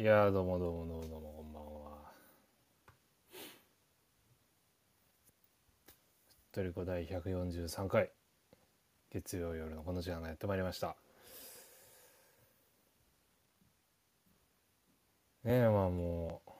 [0.00, 2.10] いやどうもどうもどうもどうもこんばんは。
[6.52, 8.10] トリコ第143回
[9.12, 10.96] 月曜夜のこの時間がやってまいりました。
[15.44, 16.50] ねえまあもう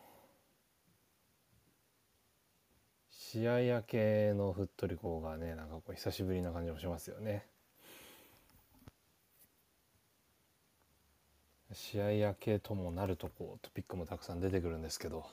[3.09, 7.47] 試合明けのふっとりこがねなんかこう久しぶりな感じもしますよね。
[11.73, 15.27] 試合明けともなるとこうトピックもたくさん出てくるんですけど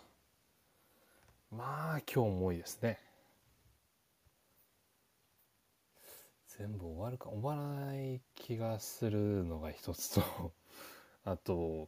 [1.51, 2.99] まあ今日も多いですね。
[6.57, 10.51] 全部終わるか終わらない気がするのが一つと
[11.23, 11.87] あと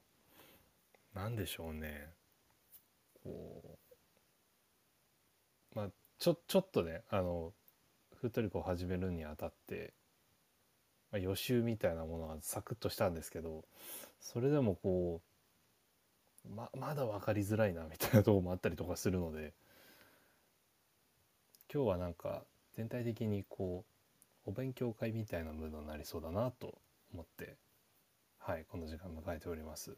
[1.14, 2.14] 何でしょうね。
[3.24, 3.80] こ
[5.74, 7.54] うまあちょちょっとねあの
[8.22, 9.94] フットリコを始めるにあたって、
[11.12, 13.66] まあ、予習みたいなものはサクッとしたんですけど
[14.20, 15.22] それでもこ
[16.46, 19.54] うままだ分かりづらいなみたいなとこもあったりとかするので
[21.74, 22.44] 今日はなんか
[22.76, 23.86] 全体的にこ
[24.46, 26.76] うお勉強会みたいなムードになりそうだなと
[27.14, 27.56] 思って
[28.40, 29.96] はいこの時間迎えております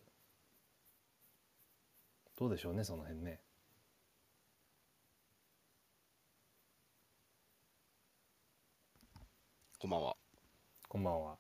[2.38, 3.40] どうでしょうねその辺ね
[9.80, 10.20] こんばんは。
[10.92, 11.38] こんばんは。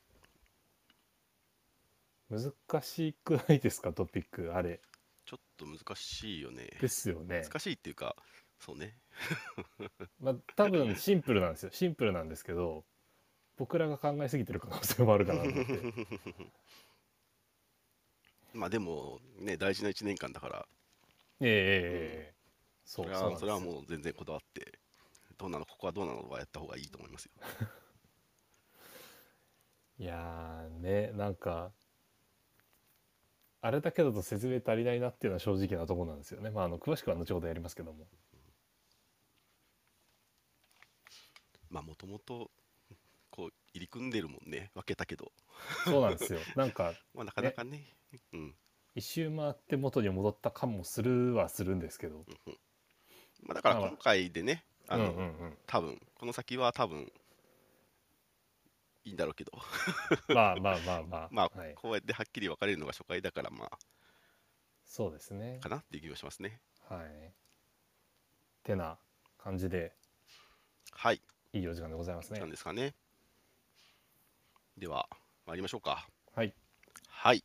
[2.29, 4.79] 難しくないですかトピックあれ。
[5.25, 6.69] ちょっと難しいよね。
[6.79, 7.41] ですよね。
[7.43, 8.15] 難しいっていうか、
[8.61, 8.97] そうね。
[10.21, 11.71] まあ多分シンプルなんですよ。
[11.73, 12.85] シンプルなんですけど
[13.57, 15.81] 僕らが考えすぎてる可能性もあるかなと思って。
[18.55, 20.67] まあでも、ね、大事な1年間だから、
[21.41, 21.55] ええええ
[22.29, 22.35] ええ。
[22.85, 23.41] そそうれはそうなんですよ。
[23.41, 24.79] それはもう全然こだわって、
[25.37, 27.31] どうなの、ここはどうなのはやった方がいいと思いますよ。
[30.01, 31.69] いやーねなんか
[33.61, 36.49] あれだけだと説明足りないなっていうのは正直なところなんですよね。
[36.49, 38.07] まああの詳しくは後ほどやりますけども。
[41.69, 42.49] まあもともと、
[43.29, 45.31] こう、入り組んでるもんね、分けたけど、
[45.85, 46.39] そうなんですよ。
[46.55, 47.85] なんか まあなかなかね、
[48.33, 48.55] うん。
[48.95, 52.25] 一周回って元に戻った感もするはするんですけど。
[53.43, 55.57] まあだからまあ今回でね、あの、うんうんうん。
[55.67, 57.13] 多分この先は多分
[59.03, 59.51] いいんだろうけど、
[60.29, 63.79] まあまあまあまあ まあ、はい、こうやってはっきり分かれるのが初回だから、まあ、
[64.85, 66.61] そうですねかなっていう気がしますね。
[66.87, 67.33] はい
[68.63, 68.99] てな
[69.37, 69.95] 感じで
[70.91, 71.21] はい。
[71.53, 72.93] いいお時間でございますねなんですかね。
[74.77, 75.09] では、
[75.45, 76.07] 参りましょうか。
[76.33, 76.53] はい
[77.07, 77.43] はい。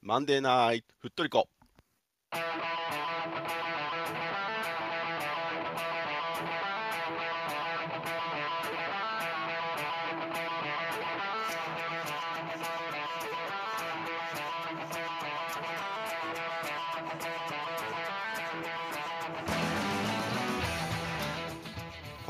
[0.00, 1.48] マンデーナイト、ふっとりこ。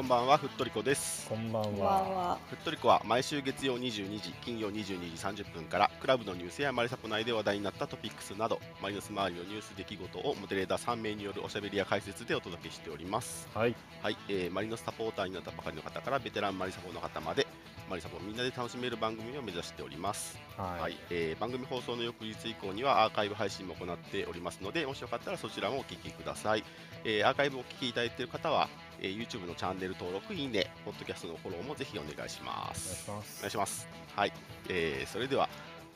[0.04, 1.26] んばんは、ふっとりこです。
[1.30, 2.38] こんばんはは。
[2.50, 13.48] ふっとりこは毎週月曜22時、金曜22時30分からクラブのニュースやマリサポ内で話題になったトピックスなどマリノス周りのニュース出来事をモデレーター3名によるおしゃべりや解説でお届けしております。
[13.54, 17.46] はいはい、えーマリノスサポーターになったばかりの方からベテランマリサポの方まで
[17.88, 20.38] マリサポをみんなで楽しめる番組を目指しております。
[20.58, 26.64] はい、はい、えー番組放送の翌日以降にはアーカイブ配信も行っておりますので、もしよかったらそちらもお聞きください。
[27.04, 28.68] えーアーカイブをお聞きいただいている方は、
[29.00, 33.10] えー YouTube のチャンネル登録、いいね、ポッドキャストのフォローもぜひお願いします。
[33.10, 33.88] お願いします。
[34.14, 34.32] はい、
[34.68, 35.48] えーそれでは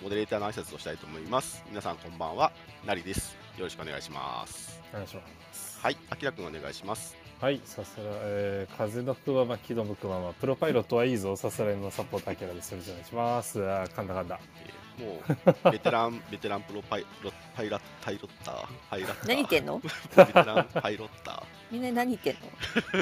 [0.03, 1.65] モデレーターの挨拶をしたいと思います。
[1.69, 2.53] 皆さんこんばんは、
[2.87, 3.37] なりです。
[3.57, 4.81] よろしくお願いします。
[4.93, 5.23] お願いしま
[5.53, 7.17] すはい、あきらくんお願いします。
[7.41, 15.23] はいさすら、えー、風のくまま気の向くままプロパイロットはいいぞさすらいのサポーターキャラですよろしくお願いしますあー噛んだ噛んだえーも
[15.67, 19.29] うベテラン ベテランプロパイロパイラパイロッターパイラッター。
[19.29, 19.79] 何言ってんの？
[19.79, 21.43] ベテランパイロッター。
[21.71, 22.37] みんな何言ってん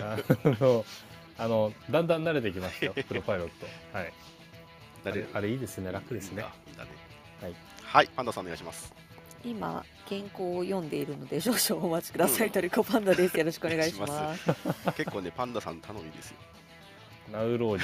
[0.01, 0.13] の？
[0.13, 0.17] あ
[0.61, 0.85] の
[1.39, 3.67] あのだんだん慣れてきましたよ プロパイロット。
[3.97, 4.09] はい。
[4.09, 4.13] あ
[5.05, 5.93] 誰れあれいいですね。
[5.93, 6.45] 楽ですね。
[6.69, 6.85] いいね。
[7.43, 7.55] はい。
[7.83, 8.93] はいパンダさんお願いします。
[9.45, 12.51] 今原稿を読んでいるので少々お待ちください。
[12.51, 13.39] トリコパンダです。
[13.39, 14.45] よろしくお願いします。
[14.97, 16.37] 結構ねパンダさん頼みですよ。
[17.31, 17.83] ナウローニ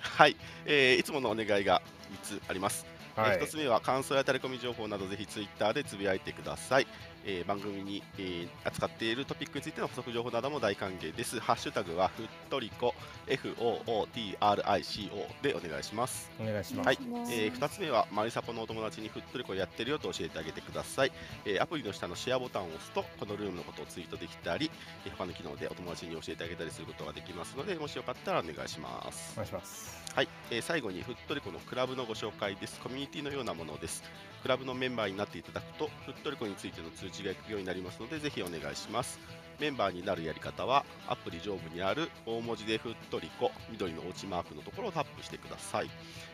[0.00, 2.86] はい、えーいつものお願いが3つあります、
[3.16, 3.36] ンはい。
[3.36, 6.86] えー1つ目は感想やタレコミ情報などぜひツイッターでつぶやいてください、
[7.24, 11.40] えー番組に、えー扱っているトピックについての補足情報なども大歓迎です。
[11.40, 12.94] ハッシュタグはふっとりこ
[13.26, 16.30] FOOTRICO でお願いします。
[16.40, 16.98] お願いします、はい。
[17.10, 17.34] お願いします。
[17.34, 21.12] えー2つ目はマリサポのお友達にふっとりこやってるよと教えてあげてください、
[21.44, 24.70] えーアプリの下のシェアボタンを押すとこのルームのことをツイートできたり、
[25.04, 29.32] えー他の機能でお友達に教えてあげたりすることができますのでもしよかったらお願いします。
[29.34, 30.00] お願いします。
[30.14, 32.80] はい、えー最後にふっとりこのクラブのご紹介です。
[32.80, 34.02] コミュニティのようなものです。
[34.42, 39.18] クラブのメンバーになっていただくと、フットリコについての通知が行くようになりますので、ぜひお願いします。
[39.60, 45.90] メンバーになるやり方は、アプリ上部にある大文字でフットリコ、緑の落ちマークのところをタップしてください。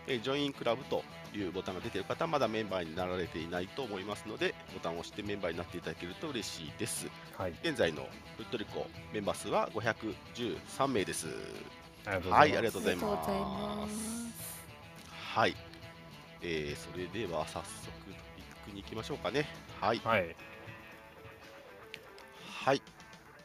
[0.06, 1.02] えージョインクラブと
[1.34, 7.08] いうボタンが出ている方はまだメンバーになられていないと思いますので、ボタンを押してメンバーになっていただけると嬉しいです。
[7.36, 11.26] はい現在のフットリコメンバー数は513名です。
[12.06, 12.96] ありがとうございますはい、ありがとうござい。
[12.96, 14.26] ます
[15.34, 15.56] はい、
[16.42, 18.04] えー、それでは早速ト
[18.36, 19.46] ピックに行きましょうかね。
[19.80, 20.36] はい、はい
[22.64, 22.82] はい、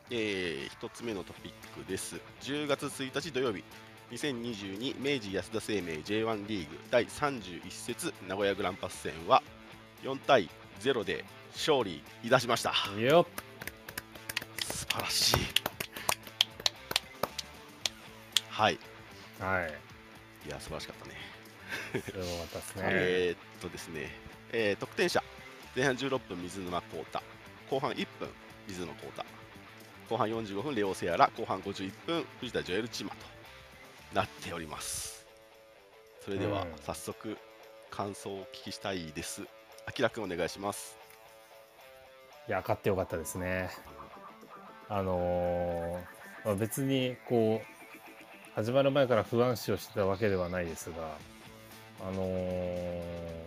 [0.10, 2.16] えー、一つ目のトピックです。
[2.42, 3.64] 10月1日土曜日。
[4.12, 9.42] 2022明治安田生命 J1 リーグ第31節名古屋グランパス戦は
[10.04, 10.50] 4対
[10.82, 11.24] 0で
[11.54, 12.74] 勝利いたしました。
[13.00, 15.38] よっ素晴らしい。
[18.50, 18.80] はい、
[19.40, 21.21] はいいや素晴らしかったね。
[21.94, 24.10] すごかったですね、えーっとですね、
[24.52, 25.24] えー得点者、
[25.76, 27.22] 前半16分、水沼宏太、
[27.70, 28.30] 後半1分、
[28.68, 29.26] 水野宏太、
[30.10, 33.18] 後半45分、レオ・セアラ、後半51分、藤田ジョエル・チマと
[34.14, 35.26] なっております。
[36.24, 36.68] それでは、うん。
[36.84, 37.38] 早速、
[37.90, 39.44] 感想をお聞きしたいです。
[39.86, 40.98] あきらくん、お願いします。
[42.48, 43.70] いや勝ってよかったですね。
[44.90, 51.18] あのーまあ別にこう始まる前から不安視をしてたわけではないですが
[52.07, 53.42] あのー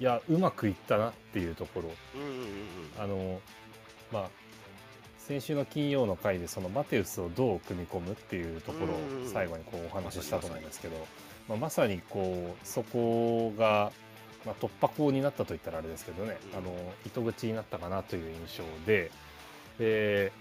[0.00, 1.90] いやうまくいったなっていうところ。
[2.98, 3.40] あの
[4.12, 4.30] まあ
[5.16, 10.96] 先週の金曜の回でそのマテウスをどう組み込むっていうところをうん最後にこうお話ししたと思うんですけど、
[11.48, 13.92] まあ、まさにこうそこが、
[14.44, 16.58] まあ、突破口になったといったらあれですけどね、うん。
[16.58, 16.74] あの
[17.06, 19.12] 糸口になったかなという印象で
[19.78, 20.32] で、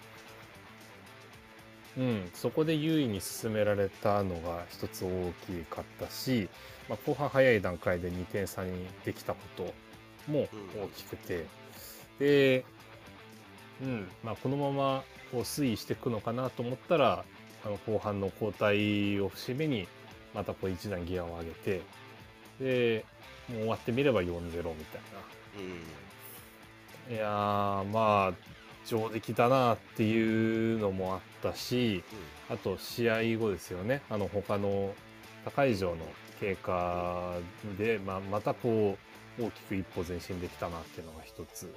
[1.98, 6.50] うん、そこで優位に進められたのが一つ大きかったし、
[6.88, 9.74] まあ、後半早い段階で2点差にできたこと
[10.32, 10.48] も
[10.82, 11.46] 大きくて、
[12.20, 12.66] で、
[13.82, 17.26] うんまあ、このままこう推移していくのかなと思ったら
[17.66, 19.88] あの後半の交代を節目に
[20.34, 21.82] またこう一段ギアを上げて
[22.60, 23.06] で
[23.50, 24.74] もう終わってみれば4-0みたいな。
[27.10, 27.16] うん。
[27.16, 28.34] いやーまあ
[28.86, 32.04] 上出来だなっていうのもあったし
[32.50, 34.02] あと試合後ですよね。
[34.10, 34.94] あの他の
[35.46, 35.98] 高い上の
[36.40, 37.36] 経過
[37.78, 38.98] で、まあ、またこ
[39.40, 41.74] う大きく一歩前進できたなっていうのが一つ。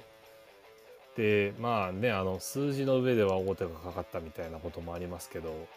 [1.15, 5.67] でまあねあの数字の上では大手がかかったみたいなこともありますけど、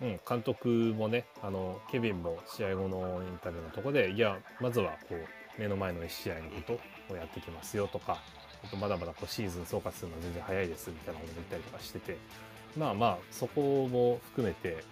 [0.00, 6.78] うん、監督もねあのケビンも試合後のインタビューのところでいやまずはこう目の前の1試合のこ
[7.08, 8.22] とをやってきますよとか
[8.64, 12.16] あとまだまだこうシーズン総括するのは全然早いですみたいなことも言ったりとかしてて
[12.76, 14.84] まあまあそこも含めて、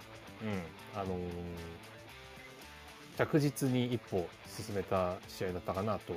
[0.43, 1.17] うんあのー
[3.17, 6.13] 着実に一歩進めた試合だったかなと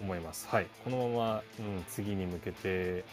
[0.00, 0.48] 思います。
[0.48, 3.04] はい、このまま、うん、次に向けて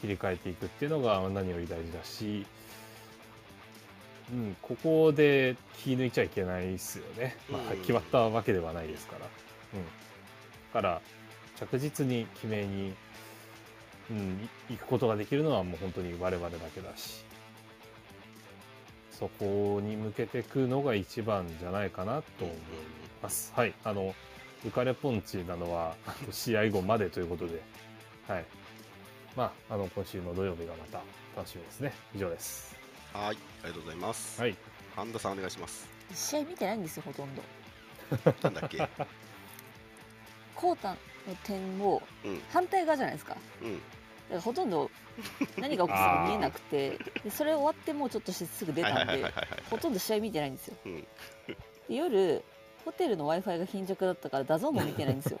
[0.00, 2.46] 切り替えていくっていうのが何より大事だし、
[4.32, 7.36] うん、ここで気抜いちゃいけないですよね。
[7.50, 9.26] まあうん決まったわけではないですから。
[9.74, 9.88] うん、だ
[10.72, 11.00] から
[11.70, 12.94] 着実に決めに、
[14.10, 17.24] うん、い行くことができるのはもう本当に我々だけだし。
[19.10, 22.56] そこに向けていくのが一番じゃないかなと思い
[23.22, 23.52] ます。
[23.54, 24.12] はい、あの
[24.66, 25.94] 浮かれポンチなのは
[26.32, 27.62] 試合後までということで、
[28.26, 28.44] はい。
[29.36, 31.00] まああの今週の土曜日がまた
[31.36, 31.92] 楽しみですね。
[32.14, 32.76] 以上です。
[33.12, 34.40] はい、ありがとうございます。
[34.40, 34.56] はい。
[34.96, 35.88] 半田さんお願いします。
[36.12, 37.42] 試合見てないんですよほとんど
[38.42, 38.88] なんだっけ？
[40.54, 40.96] コータの
[41.44, 42.40] 点をうん。
[42.50, 43.36] 反対側じゃないですか。
[43.62, 43.74] うん。
[43.74, 44.90] だからほとんど
[45.58, 49.24] 何が起きてるか見えなくて でそれ終わってもうちょっとしてすぐ出たんで
[49.70, 50.76] ほとんど試合見てないんですよ。
[50.84, 51.06] うん。
[51.88, 52.42] で夜
[52.84, 55.40] ホテルの w i f i が貧弱だったから DAZN も見てないんですよ。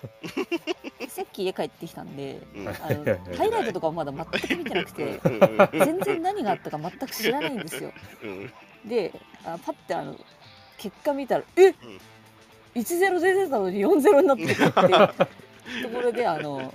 [0.98, 2.68] で さっき家帰ってきたんでうん。
[2.68, 5.78] あのハイライトとかもまだ全く見てなくてうん。
[5.78, 7.92] 全然何があったか全く知らないんですよ。
[8.22, 8.52] うん。
[8.88, 9.12] で
[9.44, 10.16] あパッてあの
[10.78, 11.74] 結果見たらえ、
[12.74, 16.74] 1-0出てたのに4-0になってるっていうところであの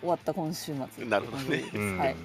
[0.00, 1.06] 終わった今週末。
[1.06, 1.62] なるほどね。
[1.98, 2.16] はい、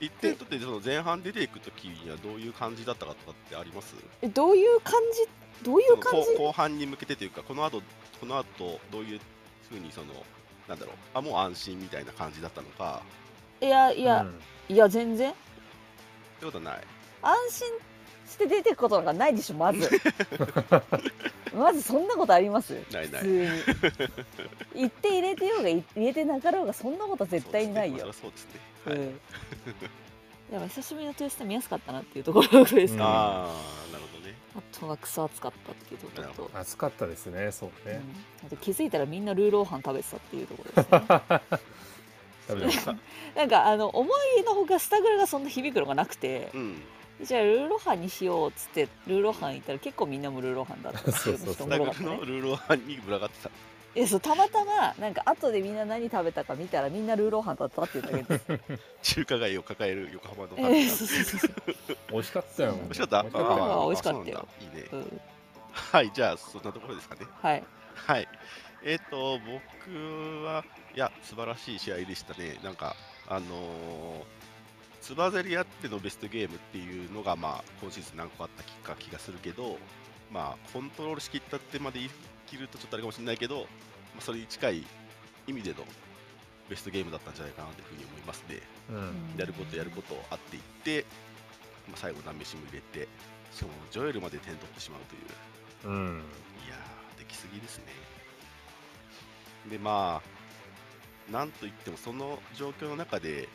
[0.00, 3.94] 一点取ってその前半出ていくときにはどういう感じだったかとかってあります？
[4.22, 5.64] えどういう感じ？
[5.64, 6.34] どういう感じ？
[6.36, 7.82] 後後半に向けてというかこの後
[8.20, 9.20] この後どういう
[9.68, 10.06] ふうにその
[10.68, 13.02] なんだろうあもう安心みたいな感じだったのか。
[13.60, 14.24] いやいや、
[14.68, 15.30] いや全然。
[15.32, 15.34] っ
[16.38, 16.80] てことはない。
[17.22, 17.66] 安心
[18.28, 19.88] して出てくことがないでしょまず。
[21.54, 22.74] まずそんなことあります？
[22.92, 23.22] ないない。
[23.22, 24.10] 普通に。
[24.74, 28.60] 言って入れてようが入れてなかろうがそんなことは絶対にないよ、そうですね。
[28.86, 28.94] うまあそうですね。
[28.94, 28.98] はい。
[28.98, 29.20] ん、
[30.52, 33.50] でも久しぶりのトヨスタ見やすかったなっていうところですか、うんあ
[33.88, 34.34] あなるほどね。
[34.56, 37.92] あとはクソ暑かったっていうところと、暑かったですねそううん。
[37.92, 38.00] ね、
[38.46, 41.00] あと気づいたらみんなルーローハン食べてたっていうところですね。
[42.48, 42.96] 食べてました。
[43.36, 44.08] なんかあの思
[44.38, 46.50] いのほかスタグルがそんな響くのがなくて。
[46.54, 46.82] うん
[47.22, 50.98] じゃあルーローハンにしようっつってルーローハン行ったら結構みんなもルーローハンだった。
[51.00, 51.54] っていうそう。
[51.54, 53.50] そうのーローハンに群がってた。
[53.94, 58.44] えそうたまたまなんか後でみんな何食べたか見たらみんなルーローハンだったっていうだけです
[59.02, 61.96] 中華街を抱える横浜のえパンーそうそうそうそう。
[62.12, 62.72] 美味しかったよ。
[62.72, 64.30] 美美味しかった美味しかった。
[64.30, 64.88] よいいね。
[64.92, 65.20] うん。
[65.70, 67.26] はいじゃあそんなところですかね。
[67.42, 67.64] はい。
[67.94, 68.28] はい。
[68.84, 72.58] えっ、と、僕は、いや、素晴らしい試合でしたね。
[72.62, 72.94] なんか、
[73.26, 74.24] あのー、
[75.08, 79.78] つばぜり合ってのベストゲームっていうのが、まあ、今シーズン何個あった気か気がするけど、
[80.30, 82.10] まあ、コントロールしきったってまで言い
[82.46, 83.64] 切るとちょっとあれかもしれないけど、ま
[84.18, 84.84] あ、それに近い
[85.46, 85.76] 意味での
[86.68, 88.60] ベストゲームだったんじゃないかなというふうに思いますね。
[88.90, 91.06] うんやることやることあっていって、
[91.88, 93.08] まあ、最後、何飯も入れて、
[93.50, 95.00] しかもジョエルまで点取ってしまう
[95.84, 95.96] という。
[95.96, 96.22] うん
[96.66, 97.84] いやー、できすぎですね。
[99.70, 103.48] で、まあ、なんといってもその状況の中で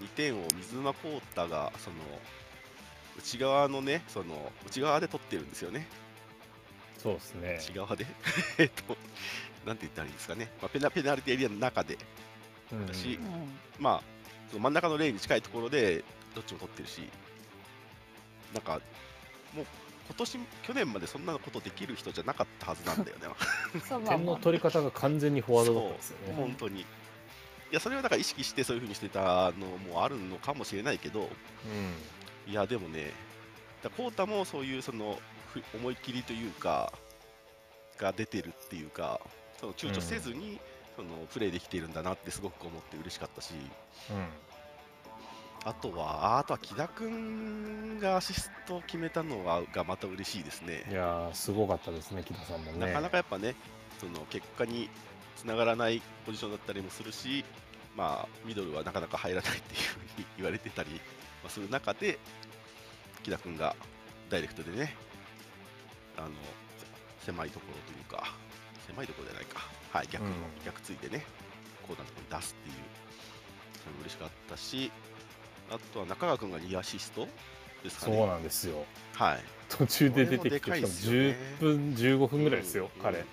[0.00, 1.96] 2点を水沼宏太がその
[3.18, 5.86] 内側のね、その内側で取ってるんですよね。
[6.98, 8.06] そうですね内側で？
[8.58, 8.96] えっと、
[9.66, 10.50] なんて言ったらいいんですかね。
[10.60, 11.98] まあ、ペナペナルティエリアの中で、
[12.72, 14.02] うんだしうんまあ、
[14.50, 16.04] その真ん中のレーンに近いところで
[16.34, 17.08] どっちも取ってるし、
[18.54, 18.80] なんか、
[19.54, 19.66] もう
[20.06, 23.26] 今年、去年までそんなことできる人じゃなかったはずなんだよね。
[24.08, 26.86] 点の取り方が完全にフォワードだったんですよそうね本当に。
[27.70, 31.28] いや、それはだから意識してそういうふうにしてたのもあるのかもしれないけど、
[32.46, 33.12] いや、でもね、
[33.82, 35.18] だコータもそういうその
[35.52, 36.92] ふ思い切りというか、
[37.96, 39.20] が出てるっていうか、
[39.60, 40.58] その躊躇せずに、
[40.96, 43.54] そのプレーできているんだなってすごく思って嬉しかったし、
[44.10, 44.26] うん。
[45.64, 50.84] あとは、あとは木田君がアシストを決めたのはがまた嬉しいですね。
[50.90, 52.86] いやーすごかったですね木田さんもね。
[52.86, 53.54] なかなかやっぱね、
[54.00, 54.88] その結果に
[55.40, 57.44] つながらないポジションだったりもするし、
[57.96, 60.98] まあ、ミドルはなかなか入らないっていうふうに言われてたり、ま
[61.46, 62.18] あ、する中で、
[63.22, 63.74] 木田君が
[64.28, 64.94] ダイレクトでね、
[66.18, 66.28] あの
[67.24, 68.34] 狭いところというか、
[68.86, 69.60] 狭いところじゃないか、
[69.92, 70.34] はい、逆の、うん。
[70.64, 71.24] 逆ついてね、
[71.86, 72.74] コーナーのところに出すっていう、
[73.80, 74.92] それも嬉しかったし、
[75.70, 77.26] あとは中川君が2アシスト
[77.82, 78.16] ですかね。
[78.16, 78.84] そうなんですよ。
[79.14, 79.38] はい。
[79.70, 80.76] 途中で出てきてね。
[80.80, 83.24] 10分15分ぐらいですよ、うん彼いや、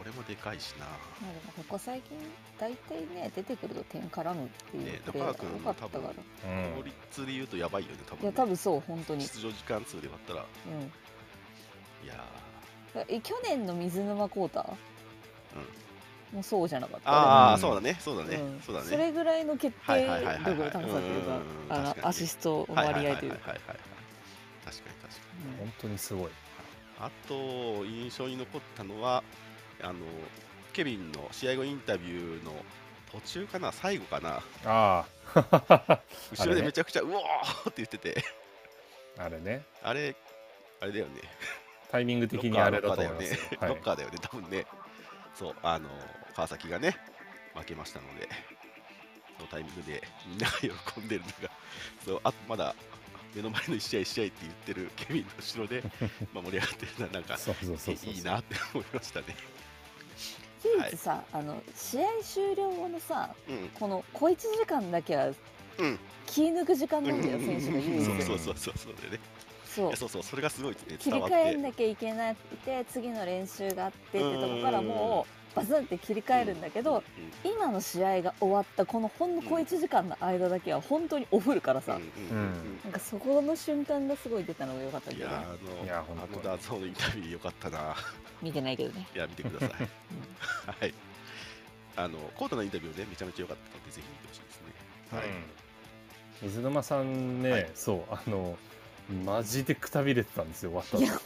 [0.00, 0.86] これもでかいしな。
[0.86, 2.16] まあでもここ最近
[2.58, 6.74] 大体ね出てくると点絡むっていうねプレーが中川君多かったから、多うん。
[6.76, 8.22] 効率で言うとやばいよね、多分、ね。
[8.22, 12.24] いや多分そう本当に、出場時間数で割ったら、うん、いや
[13.08, 14.72] え去年の水沼コータ
[16.32, 17.10] もそうじゃなかっーた？
[17.10, 17.60] ああ、うん。
[17.60, 18.60] そうだね、そうだね、うん。
[18.64, 18.88] そうだね。
[18.88, 20.40] それぐらいの決定はいはいはいはいはい。
[20.40, 23.16] 力の高さというかうんうんうんあかにアシスト割合というか。
[23.16, 23.78] はいはいはいはいはい。
[24.64, 25.50] 確かに確かに。
[25.50, 25.56] うん。
[25.58, 26.30] 本当にすごい。
[27.02, 27.34] あと、
[27.86, 29.24] 印象に残ったのは、
[29.82, 29.98] あの
[30.72, 32.52] ケビンの試合後インタビューの
[33.12, 35.04] 途中かな、最後かな、あ
[36.32, 38.24] 後ろでめちゃくちゃ、うおーって言ってて、
[39.18, 39.64] ああれね。
[39.82, 40.14] あれ、
[40.80, 41.22] あれだよね。
[41.90, 43.38] タイミング的にあれだと思いますよ。
[43.62, 44.18] ロッカーだよね。
[44.20, 44.64] 多分ね。
[45.34, 45.88] そう、あの、
[46.34, 46.96] 川崎がね、
[47.54, 48.28] 負けましたので、
[49.36, 51.50] そのタイミングでみんなが喜んでるのが、
[52.04, 52.74] そうあとまだ
[53.34, 55.82] 目の前の1試合1試合って言ってるケビンの後ろで、
[56.32, 57.38] まあ、盛り上がってるのは、なんか、
[58.04, 59.26] いいなって思いましたね。
[60.64, 65.30] 唯一さ、あの試合終了後のさうん、この小1時間だけは
[65.78, 67.46] うん、気抜く時間なんだよ、うん。
[67.46, 69.20] 選手が唯一、そうそうそうそうそうだよね。
[69.64, 69.86] そう。
[69.88, 71.36] いやそうそう、それがすごい、ね、切り伝わって。
[71.36, 77.02] 替えんなきゃいけなくて次の練習があってってとこからもうバズンって切り替えるんだけど、
[77.44, 85.34] 今の試合が終わったこのほんの小1時間の間だけは本当にオフるからさ、うんうんうんうんなんかそこの瞬間がすごい出たのが良かったけどね
[85.84, 87.94] いやあのいダーツホーのインタビューよかったな。
[88.40, 89.88] 見てないけどね、いや見てください。
[90.80, 90.94] はい。
[91.96, 94.60] あのコートのインタビューねめちゃめちゃ良かったのでぜひ見てほしいです
[95.12, 95.18] ね。
[95.18, 95.26] はい。
[95.26, 95.32] うん
[96.42, 98.56] 水沼さんね、はいそうあの
[99.10, 101.20] マジでくたびれてたんですよ終わったいや後。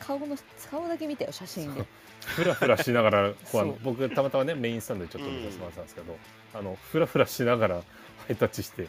[0.00, 0.36] 顔の
[0.70, 1.84] 顔だけ見たよ写真で。
[2.22, 6.16] フラフラしながら こうあ僕たまたまねメインスタンドでちょっと見させてもらってたんですけど、
[6.54, 7.82] あのフラフラしながらハ
[8.30, 8.86] イタッチして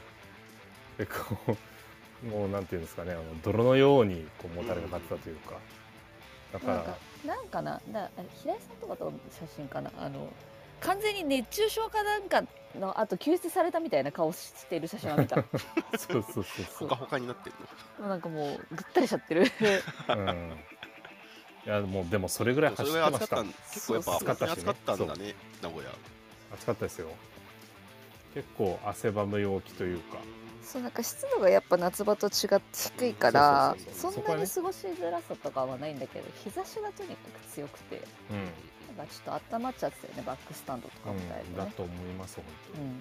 [0.98, 1.58] でこ
[2.24, 5.56] うもうなんていうんですかねあの泥のようにこうもたれかかってたというか、
[6.54, 8.12] だからなんかなんかなだ
[8.44, 10.32] 平井さんとかとの写真かなあの
[10.84, 12.44] 完全に熱中症かなんか
[12.80, 15.38] のあと救出されたみたいな顔してる写真は見た。
[15.38, 15.44] も
[15.98, 16.88] そうそうそうそう。
[16.88, 17.56] ほかほかになってる
[18.00, 18.06] の？
[18.06, 19.46] うなんかもうぐったりしちゃってる。
[19.46, 20.52] そう、うん、
[21.66, 23.42] いやもうでもそれぐらいそ走れぐらい暑かった。
[23.42, 25.92] ってましたん結構やっぱそう本当に暑かったんだね名古屋。
[26.56, 27.08] 暑かったですよ。
[28.34, 30.18] 結構汗ばむ陽気というか。
[30.64, 32.62] そうなんか湿度がやっぱ夏場と違って
[32.98, 38.02] 低いからそうそうそうそそうんなに過ごしづらさとかはないんだけど日差しがとにかく強くて。
[38.32, 38.50] うん
[38.98, 43.00] なんかちょっと温まっちゃってたよねバックスタンドとかみたいうん、なね、だと思います本当に、うん、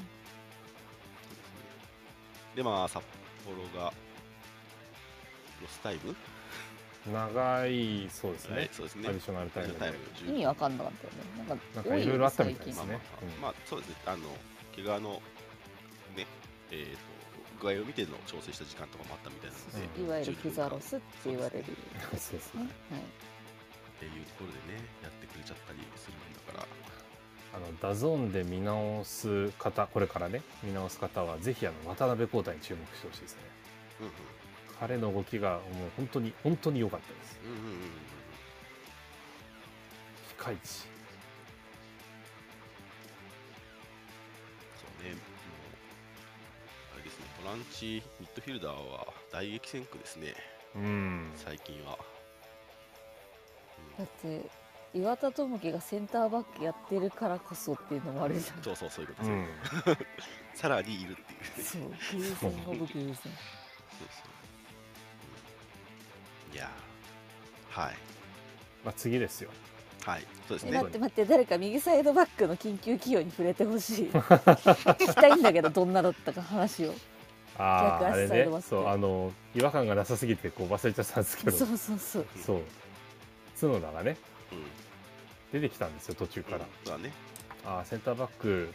[2.57, 3.03] でまあ札
[3.45, 3.93] 幌が
[5.61, 6.15] ロスタイム
[7.11, 9.09] 長いそうですね、はいそうですね。
[9.09, 9.97] アディショナルタイムでタイム
[10.29, 11.49] 意味わかんなかったよね。
[11.49, 13.43] なんかなんか多いろいろあったみたいです最ねまあまあうん。
[13.43, 13.97] まあそうですね。
[14.07, 14.19] あの
[14.77, 15.23] 怪我の
[16.17, 16.27] ね
[16.71, 16.99] えー、と
[17.61, 21.65] 具合を見ての調整した時間とかもあったみたいなので、近いわゆる膝ロスって言われる、
[22.13, 23.03] そうそうねはい、
[24.03, 26.67] っていうところでねやってくれちゃったりするんだから。
[27.55, 33.41] あのダゾーンで見直す方これからね見直す方はぜひあの渡辺皓太に注目してほしいですね。
[34.01, 34.13] うんうん。
[34.81, 35.63] 彼の動きがもう
[35.99, 37.39] 本当に本当に良かったです。
[37.45, 37.65] うんうんうん。
[37.67, 37.79] うん
[40.31, 40.71] ピカイチ。
[40.71, 40.87] そ
[45.01, 45.21] うねもう
[46.95, 50.35] あれですねボランチミッドフィルダーは大激戦区ですね。
[50.75, 51.31] うん。
[51.37, 51.99] 最近は、
[53.99, 54.43] だって
[54.95, 58.63] 岩田智樹がセンターバックやってるからこそっていうのもあるじゃん。
[58.63, 59.97] そうそうそういうことうですね、ん。
[60.55, 61.41] さらにいるっていう。
[61.41, 61.83] ねそう
[62.41, 63.15] そう偶然オブ偶然そう、うん
[66.55, 67.95] いやーはい。
[68.85, 69.51] まあ次ですよ。
[70.05, 74.11] はいそうですえね待って待って誰か右サイドバックの緊急起用に触れてほしい。
[74.13, 76.95] 聞きたいんだけどどんなだったか話を。
[77.57, 78.49] あああれね。
[78.61, 81.57] そうあの違和感がなさすぎてこう忘れちゃったんですけど。
[81.57, 82.27] そうそうそう。
[82.37, 82.63] そう
[83.69, 84.17] 角田がね
[84.53, 85.61] うん。
[85.61, 87.13] 出てきたんですよ途中から、だね。
[87.65, 88.73] ああセンターバック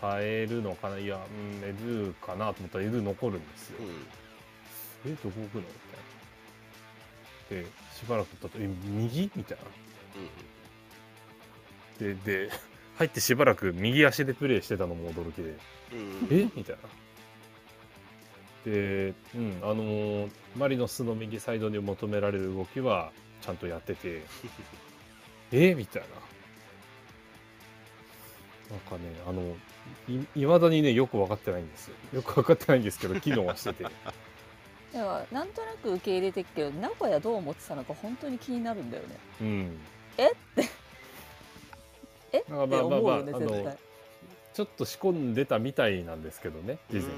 [0.00, 0.98] 変えるのかな？
[0.98, 3.76] いやうんエドゥかなと思ったらエドゥ残るんですよ、
[5.06, 5.12] うん。
[5.12, 5.60] えどこ行くの？
[5.60, 5.66] み
[7.48, 7.62] たいな。
[7.64, 9.30] でしばらく経ったとえ右？
[9.36, 9.64] みたいな。
[11.98, 12.50] でで
[12.96, 15.54] 入ってしばらく右足でプレーしてたのも驚きで。
[15.92, 16.28] うんうん。
[16.30, 16.48] え？
[16.56, 16.88] みたいな。
[18.64, 24.22] でうんあのーマリノスの右サイドに求められる動きはちゃんとやってて。
[25.52, 25.74] え？
[25.74, 26.08] みたいな。
[28.70, 29.56] なんかねあの
[30.36, 31.94] いまだにねよく分かってないんですよ。
[32.12, 33.84] よく分かってないんですけど 機能はしてて。
[33.84, 33.96] だか
[34.92, 39.16] らなんとなく受け入れてっけど名古屋どう思ってたのか本当に気になるんだよね。
[39.40, 39.80] うん。
[40.18, 40.26] え？
[40.28, 40.68] って。
[42.32, 42.38] え？
[42.40, 43.78] ってまあまあまあ思うよねまああの絶対。
[44.52, 47.10] ちょっと仕込んでたみたいなんですけどね事前に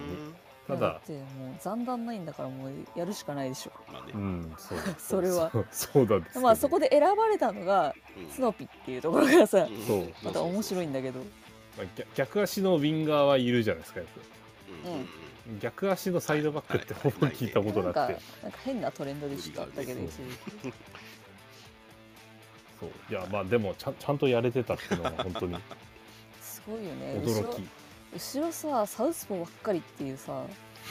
[0.74, 0.86] ただ。
[0.86, 3.72] いやだってもう残弾ないんだからもうやるしかないでしょ。
[3.92, 4.12] まあね。
[4.14, 5.50] うんそう それは。
[5.50, 8.28] そうそうなんですけどまあそこで選ばれたのがうん。
[8.30, 10.12] スノピっていうところがさうんそう。
[10.22, 11.20] また面白いんだけど。
[11.20, 14.06] まあ逆逆足のウィンガーはいるじゃないですかよ
[14.84, 14.98] うんうん。
[15.00, 18.20] うんく逆足のサイドバックってほぼ聞いたことなくて。
[18.42, 20.04] なんか変なトレンドでしったけどそう。
[20.06, 20.10] 一
[20.62, 20.72] 時。
[20.72, 20.74] 期
[22.80, 22.90] そう。
[23.10, 25.56] いやまあでもちゃんちゃんとやれてたっていうのは本当に。
[26.40, 27.20] すごいよね。
[27.24, 27.81] 後ろ驚き
[28.14, 30.44] 後ろさサウスポーばっかりっていうさ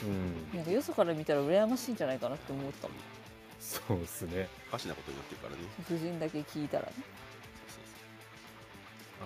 [0.03, 0.57] うん。
[0.57, 2.97] なんかよそから見たら羨ましいんじゃないかなって思ったもん。
[3.59, 4.47] そうですね。
[4.69, 5.61] おかしなことになってるからね。
[5.85, 6.93] 夫人だけ聞いたらね。
[7.67, 7.83] そう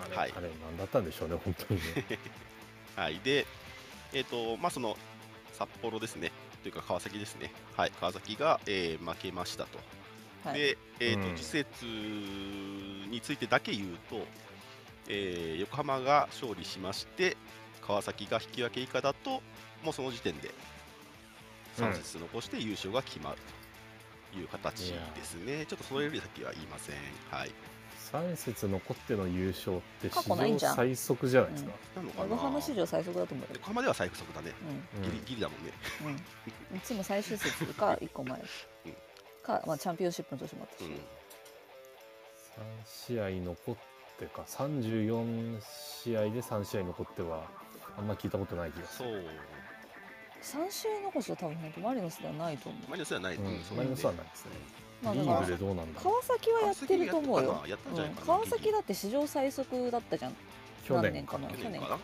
[0.00, 0.32] うあれ,、はい。
[0.36, 2.04] あれ何だったんでしょうね本当にね。
[2.96, 3.18] はい。
[3.20, 3.46] で
[4.12, 4.96] えっ、とまあその
[5.52, 6.32] 札幌ですね。
[6.62, 7.52] というか川崎ですね。
[7.76, 7.92] はい。
[7.92, 9.78] 川崎が、えー負けましたと。
[10.44, 10.58] はい。
[10.58, 11.36] で、えーとうん。
[11.36, 14.26] 次節についてだけ言うと、
[15.08, 17.36] えー横浜が勝利しまして
[17.86, 19.42] 川崎が引き分け以下だと
[19.82, 20.50] もうその時点で
[21.78, 23.36] 3節残して優勝が決まる
[24.32, 26.96] という形ですね、ちょっとそれより先は言いません。
[27.30, 27.50] はい。
[28.12, 30.72] 3節残っての優勝って過史去ないんじゃん。
[30.72, 32.24] 上最速じゃないですか、なのかな？
[32.30, 33.50] 横浜史上最速だと思うよ。
[33.54, 34.52] 横浜では最速だね。
[34.94, 35.02] うん。
[35.04, 35.72] うんギリギリだもんね。
[36.70, 38.42] うん、いつも最終節か 1個前。
[39.42, 40.94] か、まあ、チャンピオンシップの年もあったし、うん。
[43.22, 43.76] 3試合残っ
[44.18, 44.42] てか。
[44.46, 45.60] 34
[46.02, 47.44] 試合で3試合残っては
[47.96, 48.86] あんま聞いたことない気が。
[48.86, 49.08] すそう。
[49.08, 49.24] る
[50.42, 53.40] 3試合残しは多分本当マリノスではないと思う、マリノスではない、う。
[53.40, 53.78] んそう。
[53.78, 54.50] マリノスはないですね。
[55.02, 56.22] まあ、でどうなんだろう。
[56.22, 57.62] 川崎はやってると思うよ。
[58.24, 60.34] 川崎だって史上最速だったじゃん。
[60.84, 61.48] 去年かな。
[61.48, 62.00] 去年かな、うん、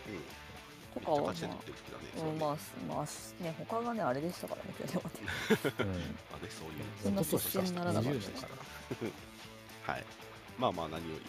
[0.93, 2.57] とかはまあうん、まあ、
[2.89, 5.11] まあ、ね、他がね、あれでしたからね、去年はね。
[5.79, 5.87] うん。
[5.89, 5.95] ま
[6.37, 6.85] あね、そういう。
[7.03, 8.49] そんな接戦にならなかった20年か
[9.87, 9.93] ら。
[9.95, 10.05] はい。
[10.59, 11.23] まあまあ何より、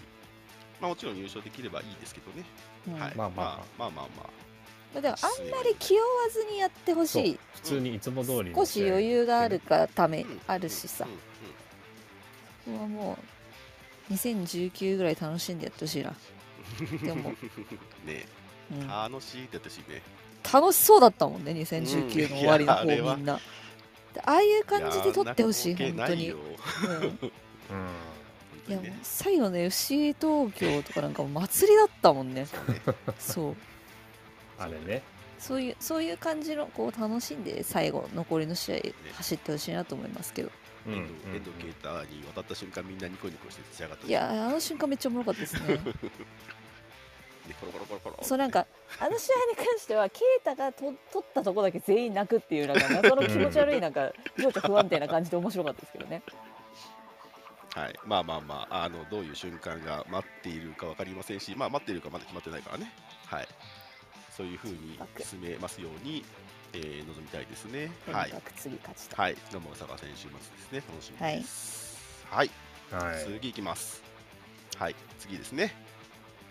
[0.82, 2.44] まあもちろん優勝できればいいですけどね。
[2.88, 3.00] うん。
[3.00, 3.16] はい。
[3.16, 3.30] まあ。
[3.30, 4.30] まあまあまあまあ
[4.94, 5.02] まあ。
[5.02, 7.40] でも、あんまり気負わずにやってほしい。
[7.56, 11.12] 普通にいつも通りの少し余裕があるがためうん、あるしさうん。
[11.12, 11.20] うん
[12.66, 13.18] これはも
[14.10, 16.14] う、2019ぐらい楽しんでやってほしいな。
[17.04, 17.34] でも、
[18.06, 18.26] ね
[18.72, 20.02] うん、楽しいって私ね。
[20.52, 23.40] 楽しそうだったもんね、2019の終わりの方、うんみんな。
[24.14, 26.30] でああいう感じで撮ってほしい、や本当に。
[26.30, 27.14] なうん
[28.66, 32.48] いや最後の FC 東京とかなんかもう祭りだったもんね。
[33.20, 33.56] そう。
[34.58, 35.02] あれね。
[35.40, 38.80] そういうそういう感じのこう楽しんで最後残りの試合
[39.18, 40.52] 走ってほしいなと思いますけど、
[40.88, 44.08] うん遠藤啓太に渡った瞬間みんなニコニコして立ち上がった。
[44.08, 45.80] いやあの瞬間めっちゃおもろかったですね。
[47.48, 48.20] でコロコロコロコロ。
[48.22, 48.66] そうなんか
[49.00, 56.24] あの試合に関しては啓太がと取ったとこだけ全員泣くっていうなんか 謎の気持ち悪いなんか情緒不安定な感じで面白かったですけどね。
[57.76, 62.94] はい、まあまあまああのどういう瞬間が待っているか分かりませんし、まあ、待っているかまだ決まってないからね、
[63.26, 63.48] はい、
[64.36, 66.24] そういうふうに進めますように、
[66.74, 67.92] えー望みたいですね。
[68.12, 68.34] はい。
[68.58, 71.98] 次勝ちたい、はい、野村坂選手末ですね、楽しみです。
[72.30, 72.50] はい、
[72.92, 73.24] はい。
[73.26, 74.02] 次いきます。
[74.78, 75.74] はい、次ですね。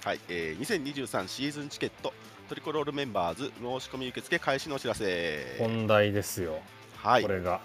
[0.05, 2.13] はい、えー、2023シーズンチケット。
[2.49, 5.57] トリコロールメンバーズ申し込み受付開始のお知らせ。
[5.59, 6.61] 本題ですよ、
[6.97, 7.23] はい。
[7.23, 7.61] こ、れが。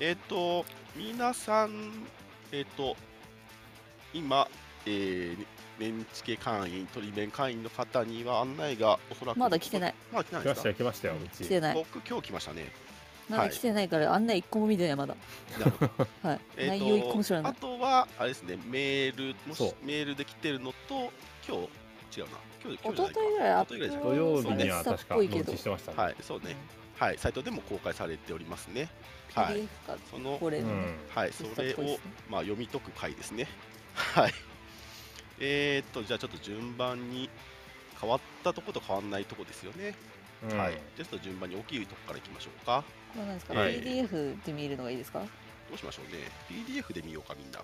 [0.00, 0.64] えっ、と、
[0.96, 2.06] 皆さん、
[2.52, 2.96] えっ、と、
[4.14, 4.48] 今、
[4.86, 5.46] えー、
[5.78, 9.94] メンチケ会員、トリメン会員の方には案内がおそらくまだ来てない。
[10.12, 11.44] まだ来てない来ましたよ来ましたようち。
[11.44, 11.74] 来てない。
[11.74, 12.72] 僕、今日来ましたね。
[13.28, 15.14] まだ来てないから案内一個も見てないまだ。
[15.58, 16.06] なるほど。
[16.22, 17.52] はい、えーと内容一個も知らない。
[17.52, 19.74] あとは、あれですね、メール、もしそう。
[19.84, 21.12] メールで来てるのと、
[21.46, 21.58] 今
[22.12, 22.30] 日、違うな、
[22.64, 23.18] 今日、今一日じゃないか。
[23.18, 25.14] 昨日ぐらいあっ一昨日ぐらいじゃない土曜日には確か
[25.56, 26.56] してましたね、はい、そうね、
[26.98, 28.88] はい、サイトでも公開されておりますね。
[29.34, 29.98] はい、PDF か。
[30.10, 30.60] その、これ。
[30.62, 30.96] のね、うん。
[31.14, 33.46] はい、それをまあ、読み解く回ですね。
[33.94, 34.34] はい。
[35.40, 37.28] えー、っと、じゃあちょっと順番に
[38.00, 39.94] 変わったとこと変わらないとこですよね。
[40.50, 40.78] うんはい。
[40.96, 42.84] ちょっと順番に大きいとこからいきましょうか。
[43.14, 45.20] これなんですか、はい PDF で見るのがいいですか？
[45.20, 45.26] ど
[45.74, 46.30] うしましょうね。
[46.48, 47.60] PDF で見ようか、みんな。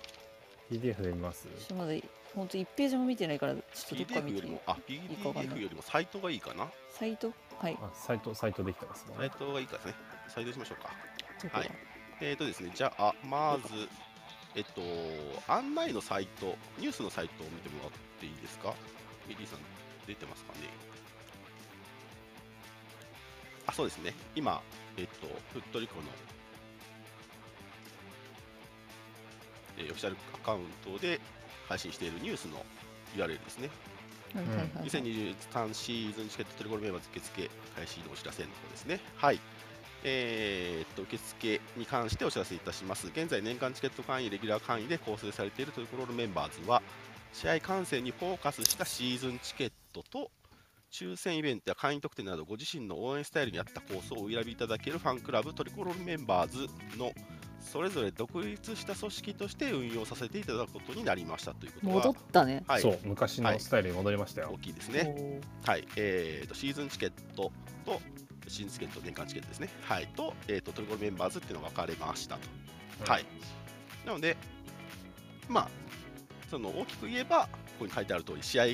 [0.69, 1.93] PDF で見ます私まだ
[2.33, 6.67] 本当1ページも見てないからちょっとどっか PDF 見てよりも、あ、PDF よりもサイトがいいかな。
[6.91, 7.31] サイト？
[7.59, 9.93] はいあサイトサイトできてますねサイトがいいかですね。
[10.27, 11.57] サイトにしましょうか。
[11.57, 11.71] はい
[12.21, 13.73] えーとですね、じゃあ、まず、
[14.55, 14.81] えっと、
[15.51, 18.73] 案内のサイト、ニュースのサイトを見てもらっていいですか？
[19.27, 19.59] ミリーさん、
[20.07, 20.59] 出てますかね？
[23.67, 24.13] あ、そうですね。
[24.35, 24.61] 今、
[24.97, 26.03] えっと、フットリコの、
[29.77, 31.19] えーオフィシャルアカウントで
[31.67, 32.63] 配信しているニュースの
[33.15, 33.69] URL ですね。
[34.33, 38.99] はいはいはいはい2023シーズンチケットトリコロメンバーズ受付開始のお知らせの方ですね。
[39.15, 39.39] はい。
[40.07, 43.07] えーっと受付に関してお知らせいたします。
[43.07, 46.83] 現在、年間チケット会員、レギュラー会員で構成されているトリコロールメンバーズは、
[47.33, 50.29] 試合観戦にフォーカスしたシーズンチケットと、
[50.91, 57.11] 抽選イベントや会員特典などご自身の応援スタイルに合ったコースをお選びいただけるファンクラブトリコロールメンバーズの
[57.59, 65.41] それぞれ独立した組織として運用させていただくことになりましたということが 戻ったね、はい、そう昔のスタイルに戻りましたよ、大きいですね。
[65.65, 67.51] はい、えーと、シーズンチケット
[67.85, 68.01] と、
[68.47, 69.69] シーズンチケット、年間チケットですね。
[69.83, 72.41] はい、と、えーと、トリコロメンバーズっていうのが分かれましたと。
[73.01, 73.25] うんはい。
[74.05, 74.37] なので、
[75.49, 75.69] まあ、
[76.49, 78.65] その大きく言えば、ここに書いてある通り、試合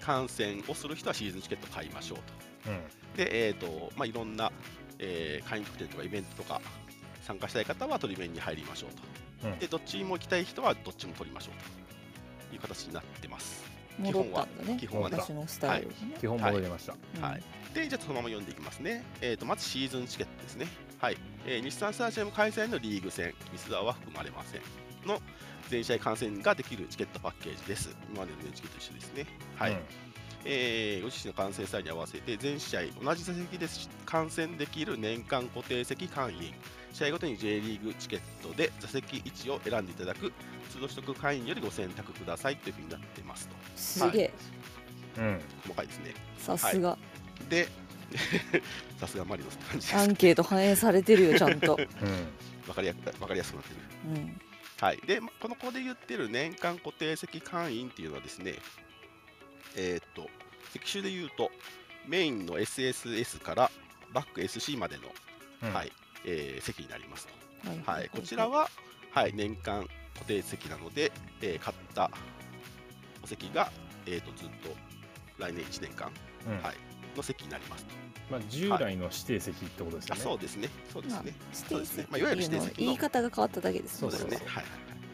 [0.00, 2.18] 観戦をする人はシーズンチケット買いましょう
[2.64, 2.70] と。
[2.70, 2.80] うん
[3.16, 4.52] で、えーとまあ、いろんな、
[4.98, 6.60] えー会員特典とかイベントとか
[7.22, 8.90] 参加したい方は取り面に入りましょう
[9.42, 9.48] と。
[9.48, 13.77] うんで、どっちも行きたい人はどっちも取りましょうという形になってます。
[13.98, 17.42] 戻ったんだね基本はね私のスタイルにね、基本戻りました、うんはい
[17.74, 19.04] で、じゃあそのまま読んでいきますね。
[19.20, 20.66] えー、とまずシーズンチケットですね。
[20.98, 21.16] はい。
[21.46, 24.62] えー日産スタジアム開催のリーグ戦、ミスダーは含まれません。
[25.06, 25.20] の
[25.68, 27.94] 全試合観戦ができるチケットパッケージです。
[28.08, 29.26] 今までのチケットと一緒ですね。
[29.56, 29.72] はい。
[29.72, 29.78] うん
[30.44, 33.66] えーご自身の観戦スタイルに合わせて全試合同じ座席で
[34.06, 36.54] 観戦できる年間固定席会員
[36.92, 40.32] 試合ごとに J リーグチケットで座席位置を選んでいただく
[40.72, 43.54] 都度取得会員よりご選択くださいというふうになってますと。
[43.76, 44.34] すげえ、
[45.18, 45.40] うん。
[45.62, 46.14] 細かいですね。
[46.38, 46.98] さすが、
[47.48, 47.68] で
[48.98, 51.78] さすがマリノスって感じですアンケート反映されてるよちゃんと、
[52.66, 53.80] わかりやわかりやすくなってる。
[54.06, 54.40] うん、
[54.80, 58.54] はい、でまこの子で言ってる年間固定席会員っていうのはですね、
[59.76, 60.30] えーっと、
[60.72, 61.50] 席種で言うと、
[62.06, 63.70] メインの SSS から
[64.12, 65.12] バック SC までの、
[65.62, 65.74] うん。
[65.74, 65.92] はい
[66.24, 67.26] えー席になります
[67.64, 67.68] と。
[67.68, 67.98] はい。
[68.00, 68.68] はい、こちらは、
[69.12, 72.10] はい、年間固定席なので、えー買った
[73.22, 73.70] お席が、
[74.06, 74.74] えーっとずっと
[75.38, 76.10] 来年1年間
[76.46, 76.62] うん。
[76.62, 76.76] はい
[77.16, 77.94] の席になりますと。
[78.30, 81.22] まあ、従来の指定席ってことですよあね、そうですね、そうですね。
[81.24, 82.02] 指定そうですね。
[82.02, 84.36] 席まあいわゆる指定席の言い方が変わっただけですそうですね。
[84.36, 84.62] ははいはいは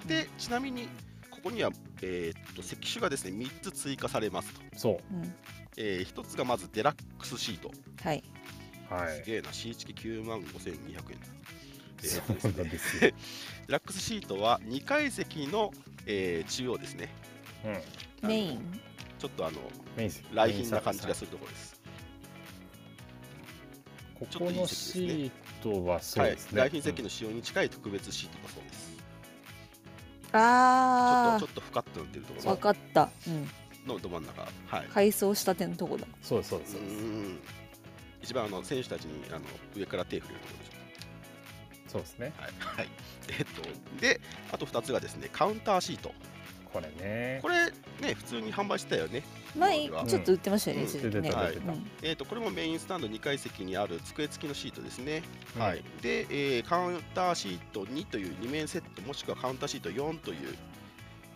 [0.05, 0.09] い。
[0.09, 0.89] で、ちなみに、
[1.31, 1.71] ここには、
[2.03, 4.61] えーっと席種がですね3つ追加されますと。
[4.77, 5.15] そう。
[5.15, 5.35] ん、
[5.77, 7.71] え1つがまずデラックスシート。
[8.03, 8.23] はい、う
[8.95, 9.17] はい。
[9.19, 11.19] すげえな、シーチキ9万5200円。
[12.03, 13.15] えそーっとですねうなんですよ、デ
[13.69, 15.73] ラックスシートは2階席の、
[16.07, 17.09] えー中央ですね。
[18.23, 18.81] うん、メイン？
[19.19, 19.59] ちょっとあの、
[19.97, 20.25] メイン席。
[20.35, 21.81] 来賓な感じがるするところです。
[24.19, 25.31] こことのシー
[25.63, 28.95] トはそうはいです、ね、来賓席の使用に近い特別シートだそうです。
[28.95, 32.55] ちょあっとちょっとふかっとなってるとこあろ。
[32.57, 33.49] 分かった、うん、
[33.87, 34.43] のど真ん中。
[34.67, 34.87] はい。
[34.93, 36.07] 改装したてのとこだ。
[36.23, 36.95] そうですそうですうそうです。
[36.97, 37.39] ーん
[38.25, 39.41] 一番あの選手たちにあの
[39.77, 40.85] 上から手振れるところでしょ
[41.95, 42.33] そうですね。
[42.37, 42.89] はい、はい、
[43.39, 46.13] えっとであと2つがですねカウンターシート。
[46.73, 47.39] これね。
[47.41, 49.23] これね普通に販売してたよね。
[49.57, 51.23] 前うんちょっと売ってましたよね、うん。
[51.23, 51.31] ね。
[51.31, 51.55] はい。
[51.55, 51.91] うん。
[52.03, 55.23] えっとこれもメインスタンド2階席にある机付きのシートですね、
[55.55, 55.85] うんはい。
[56.03, 60.57] で、えーカウンターシート2という2面セットもしくはカウンターシート4という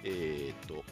[0.02, 0.84] えっとこ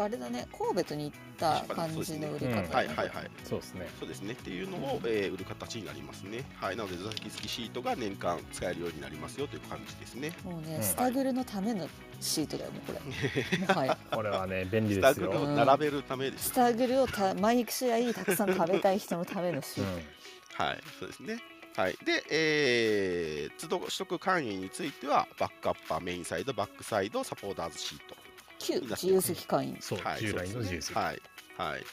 [0.00, 2.68] れあれだね、神戸と似た感じの売り方だね。
[2.72, 3.30] はいはいはい。
[3.44, 3.88] そうですね。
[3.98, 4.32] そうですね。
[4.32, 6.44] っていうのを、えー売る形になりますね。
[6.56, 6.76] はい。
[6.76, 10.32] なので座席付きシートが年間使えるようになりますよという感じですね。
[10.44, 10.82] もうね、うん。
[10.82, 11.88] スタグルのための
[12.20, 13.00] シートだよね、これ。
[13.66, 13.98] もはや。
[14.10, 16.50] これはね便利スタですよ、うん、グルを並べるためです。
[16.50, 20.62] スタグルをた毎試合たくさん食べたい人のためのシート。
[20.62, 21.42] はい、そうですね。
[21.76, 28.23] はい、で、えー、都度取得会員については、バックアッパー、メインサイド、バックサイド、サポーターズシート。
[28.64, 29.76] 旧自由席会員。
[29.80, 31.22] そう、はい、従来の自由席、はい、
[31.56, 31.84] はい。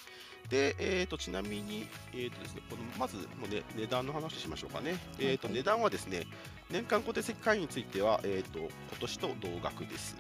[0.49, 4.97] で、えー、とちなみに、えーとですね、このまずもう、ね、値段の話しましょうかね。
[5.19, 6.25] えー、とはい値段はですね、
[6.69, 10.15] 年間固定席会員については、えー、と今年と同額です。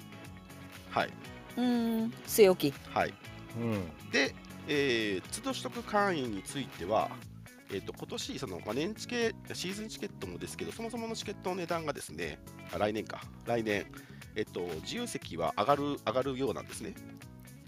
[0.89, 1.09] はい、
[1.57, 2.89] うーん、据え置き。
[2.89, 3.13] はい。
[3.57, 4.33] うんで、
[4.67, 7.09] えー、都度取得会員については、
[7.73, 12.37] えー、と今年その、まあ、年チケシーズンチケットもですけど、そもそものチケットの値段がですね、
[12.73, 13.85] あ来年か、来年、
[14.35, 16.93] えっと、自由席は上がる上がるようなんですね。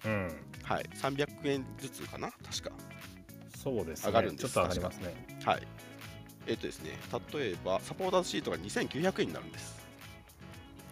[0.05, 0.27] うん
[0.63, 2.71] はい、300円ずつかな、確か。
[3.55, 5.67] そうですね上がるんですちょっと上がりますねはい。
[6.47, 6.91] えっ、とですね、
[7.33, 9.81] 例えば、サポーターズシートが2900円になるんです。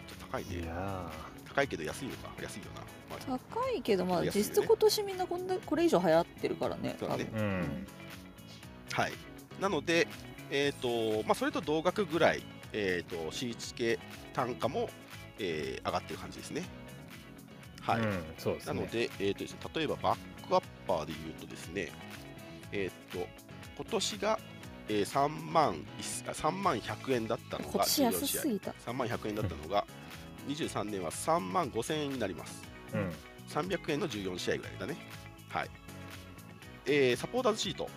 [0.08, 0.66] ちょっと高いいね。
[0.66, 1.10] や
[1.46, 2.80] 高いけど安いのか、安いよな。
[3.28, 6.96] まあ高いけど、まあ、ね実質今年みんなこんなこれ以上流行ってるからね。
[6.98, 7.86] そうだねうん
[8.92, 9.12] はい、
[9.60, 10.06] なので、
[10.50, 13.98] えーとまあ、それと同額ぐらい、えー、とシーチ系
[14.32, 14.88] 単価も、
[15.38, 16.64] えー上がってる感じですね。
[17.80, 21.90] はいうん、そうですねなので,、えーとですね、例えばバックアッパーで言うとですね、
[22.70, 23.26] えー、と
[23.76, 24.38] 今年が、
[24.88, 28.70] えー、3, 万1 3万100円だったのがこっち安14試合すぎた。
[28.70, 29.86] 3万100円だったのが、
[30.48, 32.62] 23年は3万5000円になります。
[32.94, 33.12] うん
[33.48, 34.96] 300円の14試合ぐらいだね。
[35.48, 35.70] はい。
[36.86, 37.88] えーサポーターズシート、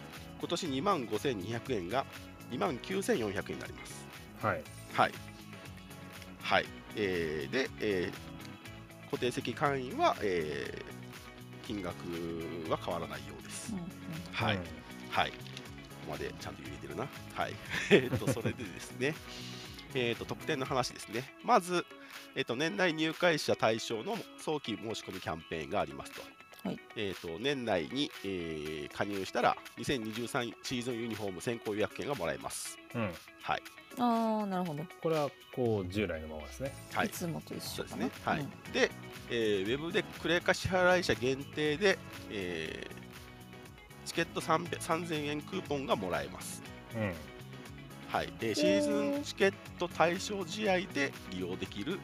[0.46, 2.06] 今年2万5200円が
[2.52, 4.06] 2万9400円になります。
[4.44, 4.62] はい
[4.94, 5.12] はい。
[6.44, 6.66] はい。
[6.96, 8.36] えーで、えー
[9.06, 10.96] 固定席会員は、えー
[11.66, 11.96] 金額
[12.70, 13.74] は変わらないようです。
[14.34, 14.56] はい。
[14.56, 14.64] うん
[15.10, 15.32] はい。
[15.32, 15.38] こ
[16.06, 17.08] こまでちゃんと言えてるな。
[17.34, 17.54] はい。
[17.90, 19.16] えっと、それでですね、
[19.96, 21.34] えっと、特典の話ですね。
[21.44, 21.84] まず、
[22.36, 26.22] えっと、年内入会者対象の早期申し込みキャンペーンがありますと。
[26.66, 32.78] はいえっと、年内に、えー加入したら、2023シーズンユニフォーム先行予約券がもらえます。
[32.96, 33.10] うん
[33.42, 33.62] はい。
[34.00, 34.84] ああ、なるほど。
[35.02, 38.10] これはこう従来のままですねはいいつもと一緒ですね。
[38.24, 38.40] はい。
[38.40, 38.90] うんで、
[39.30, 41.98] えーウェブでクレカ支払い者限定で、
[42.32, 43.06] えー
[44.06, 46.62] チケット300 3000円クーポンがもらえます。
[46.96, 47.14] うん
[48.08, 52.00] はい、えーシーズンチケット対象試合で利用できる、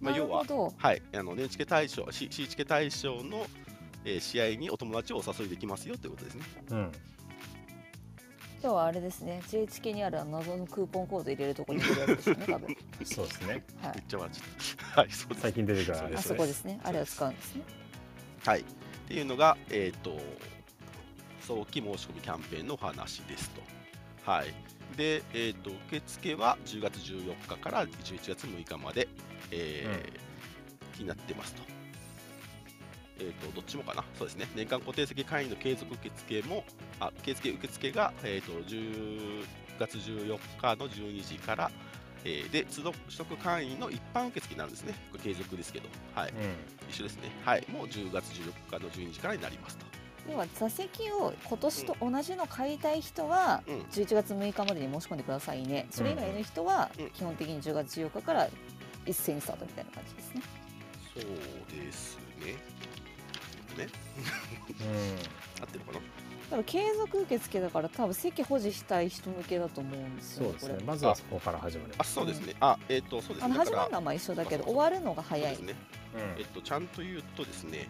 [0.00, 0.44] まあ、要は。
[0.76, 3.46] はい、あの年チケ対象、シシーチケ対象の、
[4.06, 6.44] えー試合にお友達をお誘いできますよということですね。
[6.70, 6.92] うん
[8.62, 9.42] 今日はあれですね。
[9.48, 12.76] J チケにある謎のクーポンコード入れるところに入れるやつですよね、多分。
[13.04, 13.92] そうですねはい。
[13.94, 15.00] めっちゃ笑っちゃった。
[15.00, 15.34] はい、そう。
[15.36, 16.80] 最近出てくるあれあですねそこですね。
[16.82, 17.62] あれを使うんですね。
[18.44, 18.64] はい、っ
[19.06, 20.18] ていうのが、えっ、と、
[21.42, 23.62] 早期申し込みキャンペーンのお話ですと。
[24.28, 24.46] はい。
[24.96, 29.06] で、えっ、と、受付は10月14日から11月6日まで、
[29.52, 30.26] えー
[30.98, 31.75] になってますと。
[33.18, 34.04] えっ、と、どっちもかな？
[34.18, 34.46] そうですね。
[34.54, 36.64] 年間固定席会員の継続受付も、
[37.00, 39.44] あ、継続受付が、えっ、と、10
[39.78, 41.70] 月14日の12時から、
[42.24, 42.82] えーで、取
[43.16, 44.94] 得会員の一般受付になるんですね。
[45.12, 45.88] これ継続ですけど。
[46.14, 46.30] はい。
[46.30, 46.32] う
[46.90, 47.30] 一緒ですね。
[47.44, 47.64] はい。
[47.70, 49.86] もう10月14日の12時からになりますと。
[50.28, 55.86] 要は座席を今年と同じの買いたい人はうん11月6日までに申し込んでくださいね。
[55.90, 58.48] それ以外の人はうん基本的に10月14日から
[59.06, 60.42] 一斉にスタートみたいな感じですね。
[61.14, 61.24] そう
[61.80, 62.56] ですね。
[63.76, 63.84] ね。
[63.84, 63.88] ん
[65.62, 66.00] 合ってるかな？
[66.50, 70.58] 多分継続受付だから多分席保持したい人向けだと思うんですよね。
[70.58, 72.54] そうですねまずはそこから始まりあ、ますそうですね。
[72.60, 73.44] あ、えっ、と、そうですね。
[73.44, 75.60] あの始まるのはまあ一緒だけどそう終わるのが早いです。
[75.60, 75.74] ね。
[76.14, 77.88] うんえっと、ちゃんと言うとですね、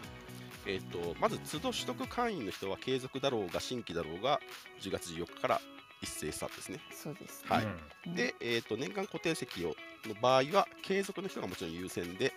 [0.66, 4.40] えっと、まず、都度取得会員の人は継続だろうが、新規だろうが、
[4.80, 5.60] 10月14日から
[6.02, 6.80] 一斉スタートですね。
[6.90, 7.48] そうです、ね。
[7.48, 7.64] はい
[8.06, 9.74] うんで、えっと、年間固定席を
[10.06, 12.32] の場合は、継続の人がもちろん優先で、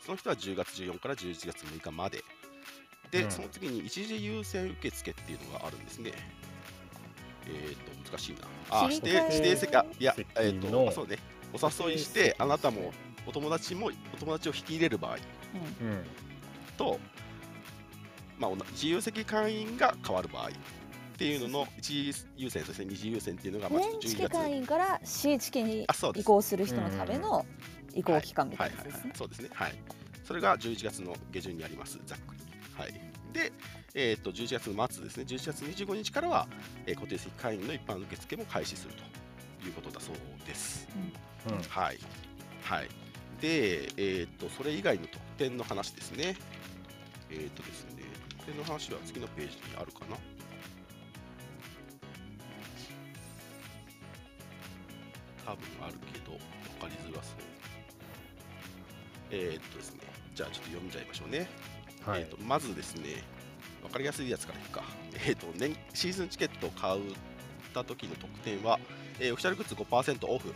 [0.00, 2.24] その人は10月14から11月6日まで。
[3.10, 3.30] で、うん。
[3.30, 6.12] その次に一時優先受付っていうのがあるんですね。
[7.46, 8.40] えっ、と、難しいな。
[8.70, 11.18] あ、指定指定席、あ、いや、席えっ、のと、あそうね。
[11.52, 12.92] お誘いして、あなたも
[13.26, 15.16] お友達もお友達を引き入れる場合
[15.82, 16.04] うんうん。
[16.76, 16.98] と、
[18.38, 20.48] まあ、おな自由席会員が変わる場合。
[20.48, 20.50] っ
[21.20, 27.44] っていうのの一次優先そして二次優先っていうのがまあちょっと12年チケ月会員から C チケに移行する人のための
[27.94, 29.12] 移行期間みたはいいはいはいなやつですね。
[29.16, 29.50] そうですね。
[29.52, 29.74] はい。
[30.24, 31.98] それが11月の下旬にあります。
[32.06, 32.40] ざっくり
[32.80, 32.94] はい
[33.34, 33.52] で
[33.94, 36.48] えっ、と11月の末ですね11月25日からは、
[36.86, 38.94] えー固定席会員の一般受付も開始する
[39.60, 40.16] ということだそう
[40.46, 40.88] です
[41.48, 41.98] うんはい。
[42.62, 42.88] はい。
[43.40, 46.36] で、えっ、と、それ以外の特典の話ですね。
[47.30, 50.16] えっ、とですね、特典の話は次のページにあるかな。
[55.46, 56.40] 多分あるけど、分か
[56.88, 57.36] りづらそう。
[59.30, 60.00] えっ、とですね、
[60.34, 61.48] じゃあちょっと読んじゃいましょうね。
[62.10, 62.22] はい。
[62.22, 63.22] えー、とまずですね、
[63.82, 64.82] 分かりやすいやつからいくか、
[65.26, 67.02] えーと年シーズンチケットを買っ
[67.74, 68.78] た時の特典は、
[69.18, 70.52] えーオフィシャルグッズ5%オフ、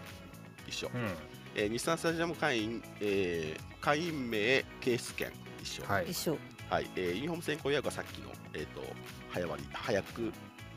[0.67, 1.11] 一緒、うん。
[1.55, 6.11] えー日産スタジアム会員、えー会員名、掲出券、一緒、はい。
[6.11, 6.39] 一緒。
[6.71, 6.91] はい。
[6.97, 8.83] えーユニフォーム先行予約はさっきの、えー、と
[9.31, 10.33] 早割り、早く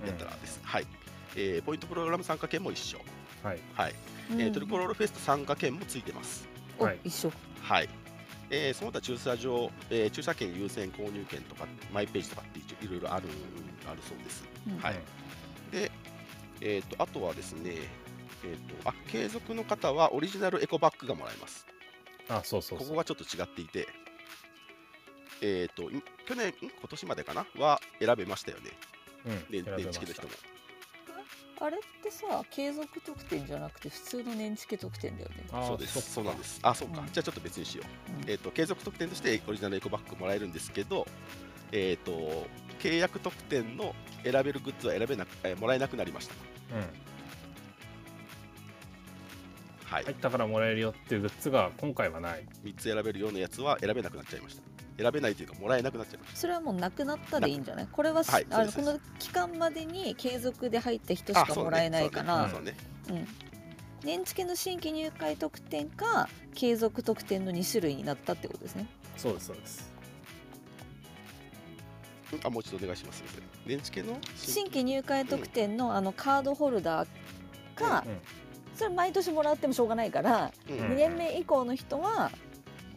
[0.06, 0.88] やったらです、はい。
[1.36, 3.00] えーポイントプログラム参加券も一緒、
[3.44, 3.60] はい。
[3.74, 3.96] はい。
[4.32, 6.48] えートリコロールフェスト参加券もついてます。
[6.80, 7.00] おはい。
[7.04, 7.32] 一緒。
[7.64, 7.90] はい。
[8.50, 13.28] えーその他駐車場、えー駐車券優先購入券とか、マイページとかっていろいろある
[13.90, 14.44] あるそうです。
[14.68, 14.96] うんはい。
[15.72, 15.92] で、
[16.62, 17.76] えー、とあとはですね、
[18.46, 21.66] えーとあ、継続の方はオリジナルエコバッグがもらえます。
[22.30, 23.88] あそうそうそうここがちょっと違っていて、
[25.42, 27.46] えー、とい去年、ん今年までかな？
[27.58, 28.72] は選べましたよね、
[29.26, 30.34] うん年選べました年チケの人も。
[31.60, 35.36] あれってさ継続特典じゃなくて普通の年チケ特典だよね。
[35.50, 36.60] そうです、そうなんです。
[36.62, 38.24] あ、そうか、うんじゃあちょっと別にしよう。
[38.24, 41.08] うんえー、と継続特典としてオリジナルエコバッグもらえるんですけど、
[41.72, 42.48] えー、と
[42.80, 46.36] 契約特典の選べるグッズは選べなく、えーもらえなくなりました。
[46.76, 47.08] うん
[49.86, 54.77] はい、入ったからもらえるよっていうグッズが今回はない3つ選べるようなやつは選べなくなっちゃいました。
[54.98, 57.88] 選べないというか、もらえなくなっちゃいましそれはもうなくなったでいいんじゃない？
[57.92, 61.46] これはし、はいあのこの期間までに継続で入った人た。
[61.46, 62.76] しかもらえないから、そうね。
[63.10, 63.28] うん。
[64.04, 68.88] 年チケの新規入会特典か継続特典の2種類になったってことですね。
[69.18, 69.92] そうですそうです。
[72.44, 73.24] あ、もう一度お願いします。
[73.66, 77.08] 年チケの新規入会特典のあのカードホルダー
[77.76, 78.18] か、うん
[78.76, 80.76] それ毎年もらってもしょうがないから、うん。
[80.76, 82.30] 2年目以降の人は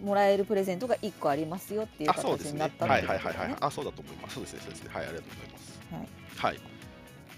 [0.02, 2.70] もらえるプレゼントが1個ありますよっていうあ、そうですね形になっ。
[2.70, 3.08] たとだよね。
[3.08, 3.56] はいはいはい。
[3.60, 4.34] あ、そうだと思います。
[4.34, 4.90] そうですね、そうですね。
[4.92, 5.80] はい、ありがとうございます。
[5.92, 6.56] はいはい。
[6.56, 6.60] っ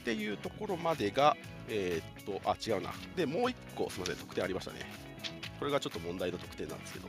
[0.04, 1.36] ていうところまでが、
[1.68, 2.92] えーっと、あ、違うな。
[3.16, 4.78] で、もう一個、すみません、特典ありましたね。
[5.58, 7.08] これがちょっと問題の特典なんですけど、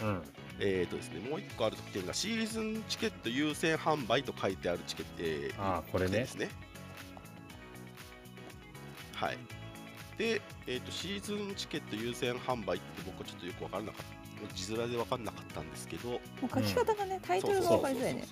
[0.00, 0.22] うん
[0.60, 6.48] えーっとですね、もう一個ある特典が、シーズンチケット優先販売と書いてあるチケット、えーあーこれねですね。
[9.14, 9.38] はい。
[10.16, 14.17] で、えーっと、シーズンチケット優先販売って僕はちょっとよく分からなかった。
[14.54, 18.24] 字面で分かんなかったんですけど、もう書き方がね、タイトルが分かりづらいね。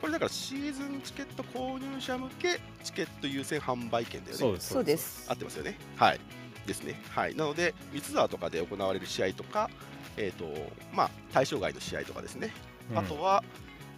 [0.00, 4.38] これだからシーズンチケット購入者向けチケット優先販売券だよね。
[4.38, 5.78] そうですそうです合ってますよね。
[5.96, 6.20] はい。
[6.66, 7.00] ですね。
[7.10, 7.34] はい。
[7.34, 9.70] なので、三ツ沢とかで行われる試合とか、
[10.16, 10.46] えっ、と、
[10.92, 12.52] まあ、対象外の試合とかですね。
[12.90, 13.42] うんあとは、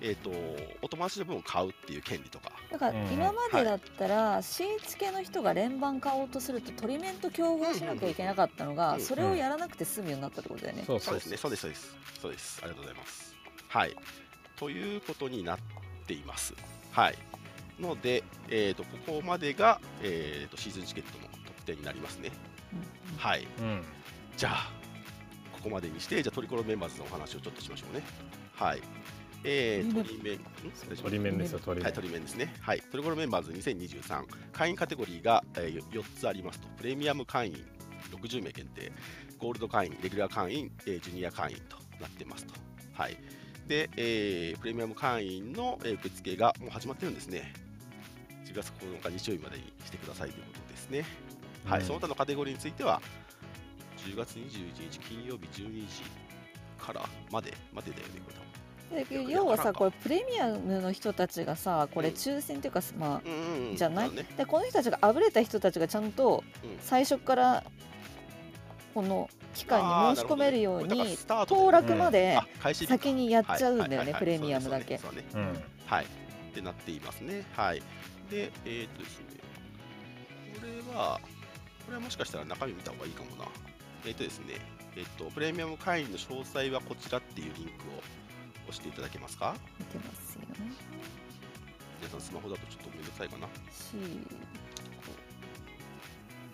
[0.01, 0.31] えっ、と、
[0.81, 2.53] お友達の分を買うっていう権利とか。
[2.71, 10.85] だからうん今までだったら、シーチケの人が連番買おうとするとトリメンと競合しなきゃいけなかったのが、うんそれをやらなくて済むようになったってことだよね。
[10.87, 11.37] そうそううそですね。
[11.37, 11.97] そうです、そうです。
[12.23, 12.61] そうです。
[12.63, 13.37] ありがとうございます。
[13.69, 13.97] はい。
[14.57, 15.59] ということになっ
[16.07, 16.55] ています。
[16.93, 17.19] はい。
[17.79, 22.31] ので、えっ、と、ここまでが、えっ、と、シーズンチケットの特典になりますね。
[23.19, 23.47] はい。
[23.61, 23.83] うん
[24.37, 24.71] じゃあ、
[25.53, 28.05] ここまでにして、じゃあトリコロメンバーズのお話をちょっとしましょうね。
[28.55, 28.83] はい。
[29.49, 30.35] えー、トリメ
[31.31, 32.53] ン、ですよ鳥面はい、トリメンですね。
[32.61, 32.81] はい。
[32.91, 36.67] トリコロメンバーズ2023、会員カテゴリーが、えー、4つありますと。
[36.77, 37.65] プレミアム会員
[38.11, 38.91] 60名限定、
[39.39, 42.55] ゴールド会員、レギュラー会員、えージュニア会員となってますと。
[42.95, 43.17] はい。
[43.69, 47.53] で、えープレミアム会員の、えー受付がもう始まってるんですね。
[48.47, 51.05] 10月9日日曜日までにしてくださいということですね。
[51.67, 53.01] はい、うんその他のカテゴリーについては、
[53.99, 56.03] 10月21日金曜日12時
[56.79, 58.46] からまで、までだよね、これ
[59.29, 64.25] 要はさこれプレミアムの人たちがさこれうん抽選っていうかまうんうんうん、あじゃない、ね。
[64.37, 66.79] でこの人たちがあぶれた人たちがちゃんとうん。
[66.81, 67.65] 最初から
[68.95, 75.01] この期間に申し込めるように当落まであ開始先にやっちゃうんだよねプレミアムだけ。
[75.87, 76.05] はい。
[76.05, 76.09] っ
[76.55, 77.45] てなっていますね。
[77.53, 77.83] はい。
[78.31, 79.27] でえーっとですね
[80.55, 81.21] これは
[81.85, 83.45] これはもしかしたら中身見た方がいいかもな。
[84.05, 84.55] えーっとですね
[84.97, 87.75] えーっとプレミアム会員の詳細はこちらっていうリンクを
[88.69, 89.55] 押していただけますか？
[89.79, 90.41] 見てますよ。
[90.43, 90.73] ね
[92.01, 93.49] 皆さんスマホだとちょっとめんどくさいかな。
[93.71, 93.97] C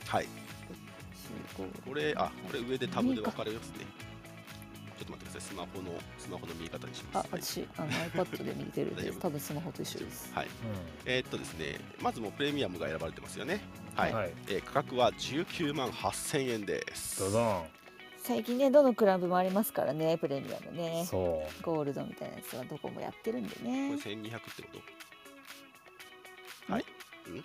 [0.09, 0.27] はい。
[1.57, 3.87] C5 これあこれ上でタブで分かれますね。
[4.99, 5.51] ちょっと待ってください。
[5.51, 7.43] スマホのスマホの見え方にしあます、はい。
[7.43, 7.91] 私あの
[8.25, 10.31] iPad で見てるんで多分スマホと一緒です。
[10.35, 10.49] はい。
[11.07, 13.61] えーっとですねまずもうプレミアムが選ばれてますよね。
[13.97, 14.33] はい、はい。
[14.49, 17.19] えー価格は19万8000円です。
[17.21, 17.65] ドドン
[18.23, 21.05] 最近ねどのクラブもありますからねプレミアムね。
[21.09, 24.69] そゴールドみたいなやつはどこもやってるんでこねれ1200ってこ
[26.69, 26.73] と？
[26.73, 26.85] はい。
[27.27, 27.45] うん？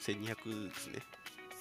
[0.00, 1.00] 1200ですね。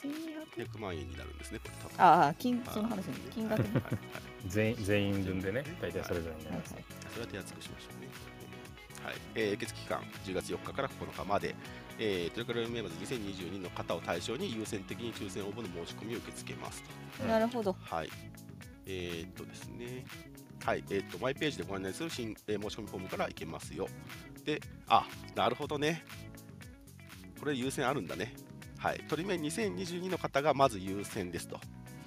[0.03, 2.01] 1200 100万円になるんですねこれ多分。
[2.05, 3.83] ああ金あその話ね金額ねはい。
[3.83, 3.97] はい、う
[4.47, 6.85] 全員全員分でね大体それぞれになります、はい。
[7.13, 8.09] それは手厚くしましょうね。
[9.07, 11.55] はいえー、受付期間10月4日から9日まで、
[11.97, 16.89] えー、トリカルメンバーズ2022の方を対象に優先的に抽選応募の申し込みを受け付けますと。
[17.23, 18.09] うんなるほどはい。
[18.85, 20.05] えー、っとですね。
[20.65, 23.87] はい、えーっと、マイページでご案内する新、えー申し込みフォームからいけますよ。
[24.43, 25.05] で、あ、
[25.35, 26.03] なるほどね。
[27.39, 28.33] これ優先あるんだね。
[28.77, 28.99] はい。
[29.07, 31.61] 取り面2022の方がまず優先ですと。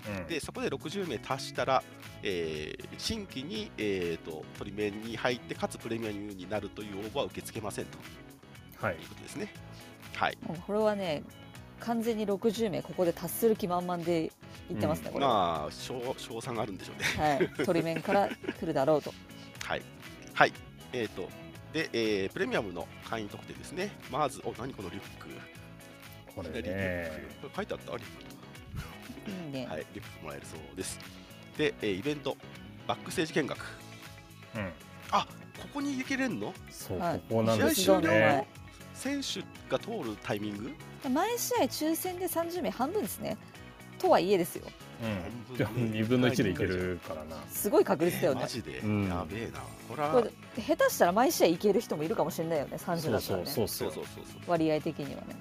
[0.09, 0.27] うん。
[0.27, 1.83] でそこで60名達したら、
[2.23, 7.99] えー新規に、えー、と取り面に入ってかつプレミアムになるという応募は受け付けませんと。
[8.81, 8.95] はい。
[8.95, 9.53] いうことですね。
[10.17, 11.23] はい、もうこれはね
[11.81, 14.31] 完全に60名ここで達する気満々で
[14.69, 15.25] 言ってますね、これ。
[15.25, 15.31] は、
[15.63, 17.27] まあ賞賞賛があるんでしょうね。
[17.57, 17.65] はい。
[17.65, 19.15] 鳥面から来るだろうと。
[19.65, 19.83] はい、
[20.35, 20.53] はい。
[20.93, 21.29] えー、と
[21.73, 23.93] で、えープレミアムの会員特典ですね。
[24.11, 25.29] まず、お何このリュック？
[26.35, 27.49] これ左リュッねク。
[27.49, 27.97] これ書いてあった？
[27.97, 28.30] リュック
[29.53, 30.99] ね、はい、リュックもらえるそうです。
[31.57, 32.37] で、えーイベント、
[32.87, 33.59] バックステージ見学。
[33.59, 33.65] こ
[34.57, 35.73] うん。
[35.75, 36.55] こに行けれんの？
[36.71, 37.19] そう、はい。
[37.29, 38.47] ここなんです試合終了よね
[38.95, 39.41] 選手
[39.71, 40.75] が通るタイミング？
[41.09, 43.37] 毎試合抽選で30名半分ですね。
[43.99, 44.67] とはいえですよ。
[45.03, 45.57] うん。
[45.57, 47.37] でも2分の1でいけるからな。
[47.51, 48.41] すごい確率だよね。
[48.41, 49.09] マジで、うん。
[49.09, 49.61] やべえな。
[49.89, 54.25] これはこれ下手したら毎試合いける人もいるかもしれないよね30そうそうだったらねそうそうそうそう。
[54.47, 55.37] 割合的にはね、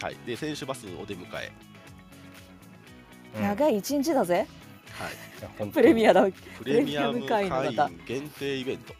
[0.00, 0.16] はい。
[0.26, 1.50] で、選手バスお出迎え。
[3.36, 4.46] うん長い1日だぜ
[4.92, 5.70] はい。
[5.70, 6.26] プレミアだ
[6.58, 8.94] プレミアムプレミアム会会員の方員限定イベント。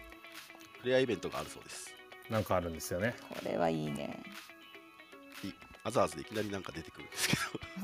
[0.83, 1.95] プレアイベントがあるそうです。
[2.31, 4.23] なんかあるんですよねこれはいいね
[5.85, 7.41] アザーズでいきなりなんか出てくるんですけど、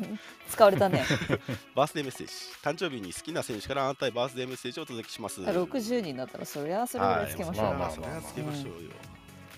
[0.48, 1.04] 使われたね
[1.74, 2.32] バースデーメッセージ。
[2.62, 5.40] 誕生日に好きな選手からあなたへバースデーメッセージをお届けします。
[5.40, 8.90] 60人だったらそれはそれぐらいつけましょう、はいまあそれはつけましょうよ。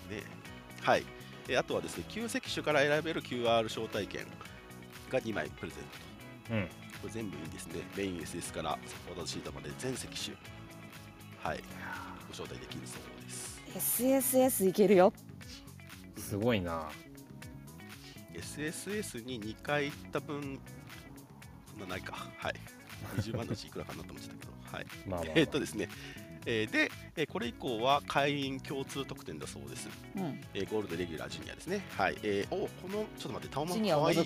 [0.09, 0.22] ね。
[0.80, 1.05] はい。
[1.49, 4.26] えあとはですね、旧席種から選べる QR 招待券
[5.11, 6.10] が2枚プレゼントと。
[6.51, 6.68] うん
[7.01, 7.80] これ全部いいんですね。
[7.96, 10.36] メイン SS からサポートシートまで全席種。
[11.42, 11.59] はい。
[12.28, 13.62] ご招待できるそうです。
[13.74, 15.12] SSS いけるよ
[16.18, 16.90] すごいな
[18.34, 20.59] SSS に2回行った分、
[21.70, 22.28] そんなないか。
[22.38, 22.55] はい。
[23.16, 24.53] 20万のうちいくらかなと思ってたけど。
[24.76, 24.86] はい。
[25.09, 25.88] まあまあ、まあ、えーっとですね。
[26.46, 29.88] えーで、えーこれ以降は会員共通特典だそうです。
[30.16, 31.84] うんえーゴールドレギュラージュニアですね。
[31.96, 32.16] はい。
[32.22, 34.18] えーおこの、ちょっと待って、タオマジュニアかわいい。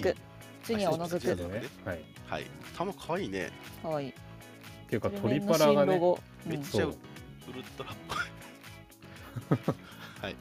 [0.65, 2.47] を除くジュニアを除あくねはいっはい。
[2.77, 3.51] タオマかわいいね。
[3.83, 4.15] かわいい
[4.89, 8.19] ていうかトリプレミアムパラがね新ロゴめっちゃウルトラっぽい。
[10.23, 10.37] はい。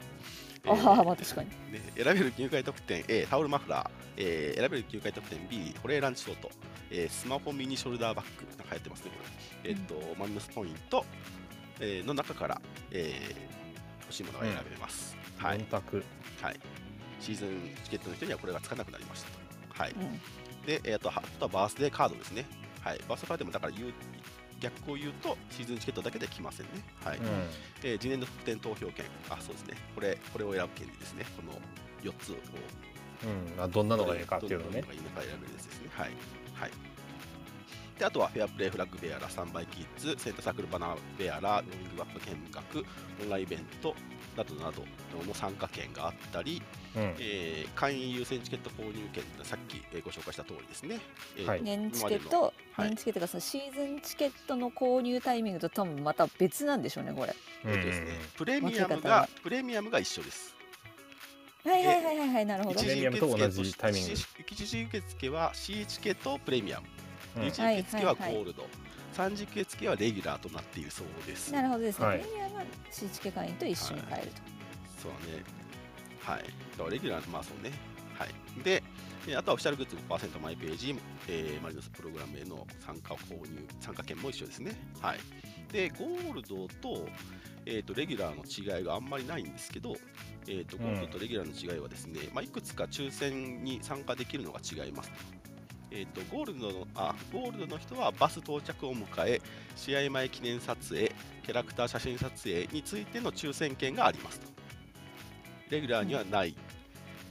[0.66, 6.50] ああまあ確かにね、選べる入会特典 A、タオルマフラー、えー選べる入会特典 B、保冷ランチショート、
[6.90, 9.16] えースマホミニショルダーバッグ、なんか流行ってますね、こ
[9.64, 9.70] れ。
[9.70, 11.04] えっ、と、マンモスポイント、
[11.80, 13.54] えーの中から、えー
[14.04, 15.16] 欲しいものが選べます。
[15.36, 15.64] はい4。
[15.66, 16.02] 択
[16.40, 16.60] はい。
[17.20, 19.43] シーズンチケットの人にはこれがつかなくなりましたと。
[19.74, 19.92] はい。
[19.92, 20.20] うん
[20.64, 22.46] で、えー、とはあとはバースデーカードですね。
[22.80, 23.00] はい。
[23.06, 23.92] バースデーカードでもだから言う
[24.60, 26.72] 逆を言うと、シーズンチケットだけで来ませんね。
[27.04, 27.18] はい。
[27.18, 27.20] う
[27.82, 29.76] えー、次年の特典投票権、あ、そうですね。
[29.94, 31.26] これ、これを選ぶ権利ですね。
[31.36, 31.52] この
[32.02, 32.34] 4つを。
[32.34, 35.90] ん、うん、あどんなのがいいかっていうのねどんなのがいいのか選べるやつですね。
[35.92, 36.10] はい。
[36.54, 36.70] はい。
[37.98, 42.86] で、あとはフェアプレーフラッグベアラ、サンバイキッズ、センターサークルバナーベアラ、ウォーミングアップ見学、
[43.22, 43.94] オンラインイベント
[44.36, 44.82] などなど
[45.26, 46.62] の参加権があったり、
[46.96, 47.02] うん。
[47.18, 51.00] えー会員優先チケット購入権、さっきえーご紹介した通りですね。
[51.36, 51.62] えーはい。
[51.62, 52.88] 年チケッ今までのト、はい。
[52.90, 57.34] 年チケットがそのシーズンチケットの購入タイミングと多分また別なんでしょうねこれ。
[57.64, 58.06] うんえっとですね、
[58.36, 60.54] プレミアムがが、プレミアムが一緒です。
[61.64, 63.18] はいはいはいはいはいなるほど一時受
[63.50, 64.14] 付タイミング。
[64.46, 66.86] 一時受付は C チケットプレミアム、
[67.36, 67.42] うん。
[67.44, 68.66] 二次受付はゴールド、
[69.14, 71.52] 三次受付はレギュラーとなっているそうです。
[71.52, 74.36] なるほどですね、はいプレミアムは C チケ会員と一緒に買えると、
[75.02, 75.44] そうね。
[76.20, 76.42] はい。
[76.42, 77.70] だからレギュラー、まあそうね。
[78.18, 78.64] はい。
[78.64, 78.82] で、
[79.28, 80.96] えあとはオフィシャルグッズ5%マイページ、
[81.28, 84.72] えーマリノスプログラムへの参加購入、参加券も一緒ですね。
[85.00, 85.18] はい。
[85.72, 87.06] で、ゴールドと、
[87.66, 89.94] えー、とレギュラーの違いがあんまりないんですけど、
[90.48, 95.12] えー、とゴールドとレギュラーの違いはですね、まあ、いくつか抽選に参加できるのが違います。
[95.96, 99.40] えー、とゴールドのあゴールドの人はバス到着を迎え、
[99.76, 101.12] 試合前記念撮影、
[101.44, 104.48] キャラクター写真撮影についての抽選券がありますと。
[105.70, 106.54] レギュラーにはない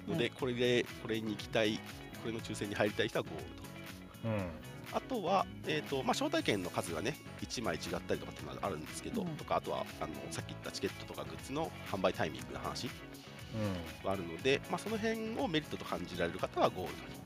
[0.08, 1.76] ので、これでこれに行きたい、
[2.22, 3.44] これの抽選に入りたい人はゴール
[4.24, 4.30] ド。
[4.30, 4.46] うん。
[4.94, 9.28] あとは、えーとまあ、招待券の数がね、1枚違ったりとかっていうのはあるんですけど、うん。
[9.36, 17.24] とか、あとはあのさっき言ったチケットとかグッズの販売タイミングの話うがあるので、まあ、その辺をメリットと感じられる方はゴールドに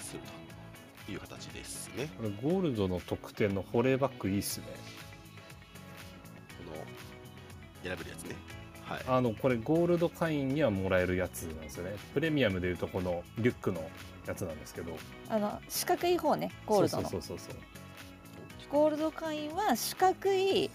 [0.00, 0.44] すると
[1.08, 2.04] いう形ですね。
[2.04, 4.66] ん、これゴールドの特典の保冷バッグいいっすね
[6.66, 8.36] この選べるやつね。
[8.84, 9.00] はい。
[9.06, 13.82] あのこれゴールド会員にはもらえるやつなんですよねプレミアムでいうとこのリュックの
[14.26, 14.96] やつなんですけど
[15.28, 17.56] あの四角い方ねゴールドのそうそうそうそう
[18.70, 20.70] ゴールド会員は四角い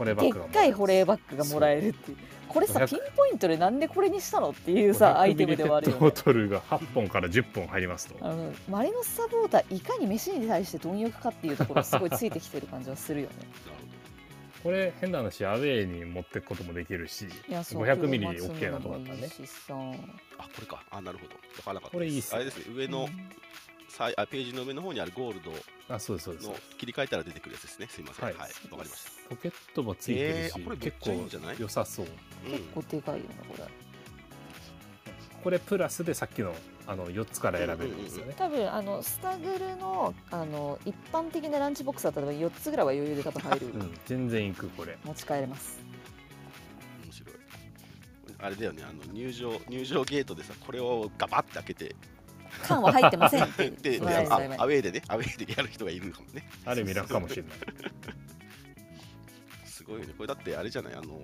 [0.00, 2.16] 保冷バッグがでっかい保冷ババッグがもらえるっていう。
[2.48, 13.34] これさ500ピンポイントでなんでこれにしたのっていうさアイテムではあるよボねトルが8本から10本入りますとあのマリノスサポーターいかに飯に対して貪欲かっていうところすごいついてきてる感じはするよね。
[13.36, 13.80] なるほど
[14.64, 19.28] これ変な話アウェーに持ってくこともできるしいやそう500ミリ OK なとこだったらね
[20.38, 20.82] あ、これか。
[20.90, 21.34] あ、なるほど。
[21.34, 22.36] わからなかったこれいいっすね。
[22.36, 23.08] あれですね、上の、
[23.98, 25.52] あページの上の方にあるゴールド
[25.94, 26.46] あそうですそうです。
[26.48, 27.88] の切り替えたら出てくるやつですね。
[27.90, 28.24] すいません。
[28.24, 28.36] は、はい。
[28.36, 29.10] いわ、かりました。
[29.30, 31.56] ポケットもついてるし、えーあこれ結ちゃいいんじゃない？
[31.56, 32.06] 構良さそう。
[32.46, 32.52] うん。
[32.52, 33.64] 結構でかいよねこれ。
[35.42, 36.54] これプラスでさっきの
[36.86, 44.98] あの4つから選べるんですよね、多分あのスタグルのあの一般的なランチボックスだったら4つぐらいは余裕で多分入る、うん、全然いくこれ。
[45.04, 45.78] 持ち帰れます。
[47.04, 47.34] 面白い。
[48.38, 51.94] あれだよね、あの入場入場ゲートでさ、これをガバッて開けて、
[52.66, 54.20] 缶は入ってませんって で、ア
[54.66, 56.48] ウェーでね、アウェーでやる人がいるかもね。
[56.64, 57.52] ある意味楽かもしれない
[59.64, 60.14] すごいよね。
[60.16, 61.20] これだってあれじゃない、あの、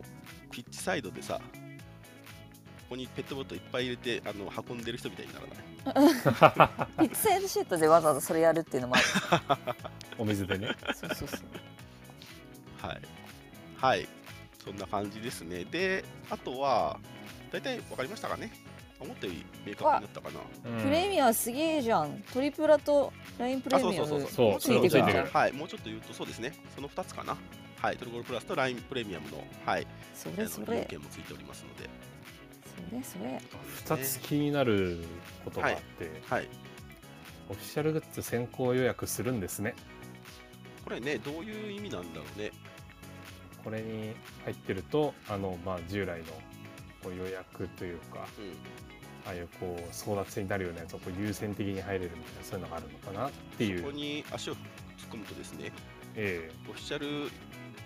[0.51, 7.09] ピッチサイドでさ、ここにペットボトルいっぱい入れてあの運んでる人みたいにならない？
[7.09, 9.05] ピッツサイドシートでわざわざそれやるっていうのもある
[10.19, 11.41] お水でねそうそうそう
[12.87, 13.01] はい。
[13.77, 14.09] はい。
[14.65, 15.65] そんな感じですね。
[15.65, 17.01] で、あとは、
[17.51, 18.53] 大体分かりましたかね？
[19.01, 20.41] 思ったより明確になったかな。
[20.71, 20.83] うん。
[20.83, 22.23] プレミアすげえじゃん。
[22.33, 23.95] トリプラとラインプレミアム。
[23.95, 25.29] そうそうそうもう。
[25.33, 26.55] はい、もうちょっと言うとそうですね。
[26.75, 27.37] その2つかな。
[27.81, 30.87] はい、トルゴールプラスとラインプレミアムの、はい、それそれ。
[30.87, 31.91] 件もついておりますので、
[32.91, 33.97] それそれ。
[33.97, 35.05] 2つ気になる
[35.45, 36.49] ことがあって、はい。
[37.49, 39.75] オフィシャルグッズ先行予約するんですね。
[40.85, 42.51] これね、どういう意味なんだろうね。
[43.63, 46.27] これに入ってるとあの、まあ、従来の
[47.07, 49.27] こう予約というかうん。
[49.27, 53.83] ああいうこう争奪戦になるようなやつをこう優先的に入れるみたいなそういうのがあるのかなっていう。
[53.83, 54.59] ここに足を突っ
[55.15, 55.73] 込むとですね、
[56.15, 57.07] えオフィシャル、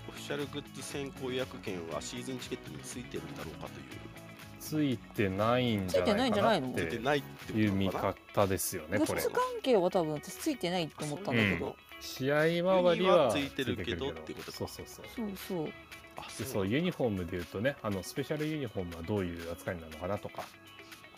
[0.08, 9.06] オフィシャルグッズ先行予約券はシーズンチケットについてるんだろうかという、えついてないんじゃないかなってないんついててないっていう見方ですよねこれ。
[9.06, 14.08] グッズ関係は多分私ついてないと思ったんだけど、試合周りはついてるけど。
[14.08, 14.58] つってことか。
[14.58, 15.06] そうそうそう。
[15.16, 15.72] そうそう
[16.20, 20.44] あ、でそそううユニフォームでいうとねあのスペシャルユニフォームはどういう扱いになるのかなとか。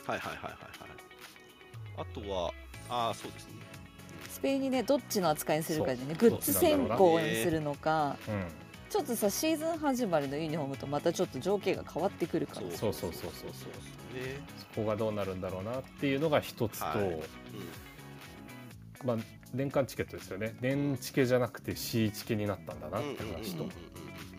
[0.06, 0.60] はいはいはいはいはい。
[1.96, 2.52] あとは、
[2.88, 3.54] ああ、そうですね。
[4.28, 8.44] スペインにねどっちの扱いにするかでねそうグッズ先行にするのかうん
[8.90, 12.60] ちょっとさシーズン始まりのユニフォームとまたちょっと条件が変わってくるから。
[12.60, 13.48] そうそうそうそうそう。
[14.14, 14.38] ね。
[14.74, 16.98] そこがどうなるんだろうなっていうのが一つと、はい。
[16.98, 17.20] うん。
[19.02, 19.16] まあ
[19.54, 20.54] 年間チケットですよね。
[20.60, 23.64] 年チケじゃなくて C チケになったんだなって話と。
[23.64, 24.31] うんうんうんうんうん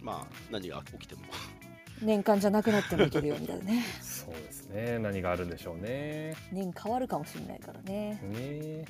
[0.00, 1.22] まあ何が起きても。
[2.00, 3.84] 年間じゃなくなってもいけるようにだよね。
[4.00, 4.98] そうですね。
[5.00, 6.36] 何があるんでしょうね。
[6.52, 8.20] 年変わるかもしれないからね。
[8.22, 8.84] ね。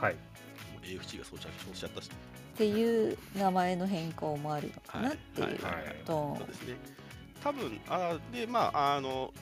[0.00, 0.14] はい。
[0.14, 0.20] も
[0.82, 2.10] う AFC がそうしちゃそうしちゃったし
[2.54, 6.36] っていう名前の変更もあるのかなっていうのと、はい。
[6.38, 6.76] そうですね。
[7.42, 9.32] 多分あーでまああの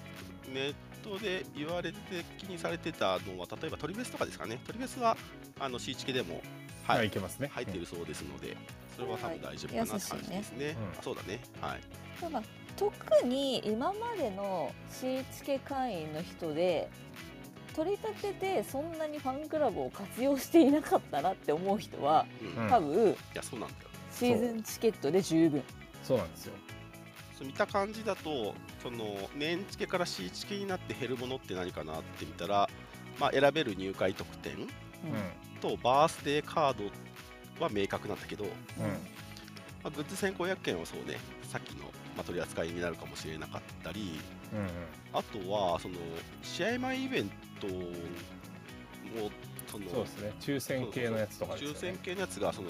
[0.53, 1.99] ネットで言われて
[2.39, 4.61] 気にされてたのは例えばトリベスとかですかね。
[4.67, 5.17] トリベスは
[5.59, 6.41] あの C チケでも
[6.85, 7.51] は、はいいい、けますね。
[7.53, 8.57] 入っているそうですので
[9.01, 10.77] それは多分大丈夫かなって感じですね。
[10.79, 10.99] うん。
[10.99, 11.41] あそうだね。
[11.61, 11.81] はい。
[12.21, 12.43] ただ
[12.77, 16.91] 特に今までの C チケ会員の人で
[17.75, 22.65] 取り立ててそんなにファンクラブを活用していなかったなって思う人はうん。
[22.65, 25.63] うん多分いやそうなんだよシーズンチケットで十分。
[26.03, 26.55] そうなんですよ。
[27.39, 32.69] そう見た感じだとその年チケから C チケになって減るものって何かなって見たら、
[33.19, 34.69] まあ、選べる入会特典
[35.61, 36.85] とバースデーカード
[37.61, 38.51] は明確なんだけど、うん。
[39.83, 41.85] まあ、グッズ先行薬券はそうねさっきの、
[42.17, 44.21] まあ、取り扱いになるかもしれなかったり
[44.53, 44.69] うんうん。
[45.13, 45.95] あとはその
[46.43, 47.31] 試合前イベン
[47.61, 49.31] トも
[49.67, 50.33] そのそうですね。
[50.41, 52.69] 抽選系のやつとかですよ抽選ね系のやつがその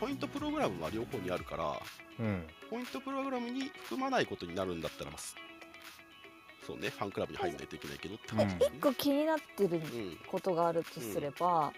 [0.00, 1.74] ポイントプログラムは両方にあるから
[2.20, 2.42] うん。
[2.70, 5.36] ポイントプログラムに含まないことになるんだったら、まあ、す
[6.68, 8.76] そうねファンクラブに入らないといけないけどって感じですね。
[8.76, 8.80] 一。
[8.82, 11.72] 個気になってるうんことがあるとすれば、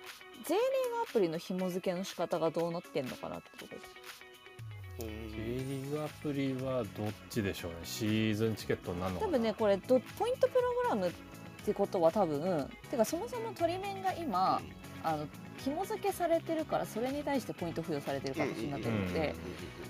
[0.44, 0.60] J リー
[0.96, 3.76] グアプリの紐付けの仕方がどうなってんのかなってとこ。
[4.98, 7.76] ろ J リーグアプリはどっちでしょうね。
[7.84, 9.32] シーズンチケットになるのかな。
[9.32, 11.12] 多分ねこれどポイントプログラム
[11.60, 14.60] ってことは多分てかそもそもトリメンが今
[15.02, 15.26] あの
[15.58, 19.34] 紐付けされてるからそれに対してポイント付与されてる形になってるので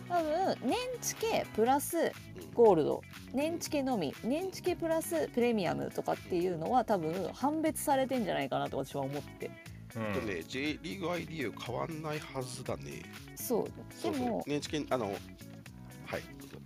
[0.08, 2.12] 多分年知系プラス
[2.54, 3.02] ゴールド
[3.32, 9.50] 年知系のみ年知系プラスプレミアムとかっていうのは多分判別されてんじゃないかなと私は思って
[9.96, 13.02] うんとね、J リーグ ID 変わんないはずだね。
[13.34, 15.12] そうそうそうでも年知見あの、はい。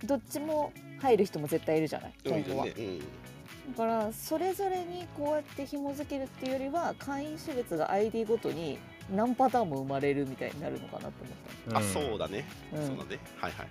[0.05, 3.01] どっちも入る人も絶対いるじゃないうん今後は、ねうん
[3.71, 8.77] だからそれぞれにこうやって紐付けるっていうよりは会員種別が ID ごとに
[9.13, 11.11] 何パターンも生まれるみたいになるのかなと
[11.69, 12.45] 思っあ、そうだね。
[12.71, 13.19] たの、そうだね。
[13.37, 13.69] はいはいはい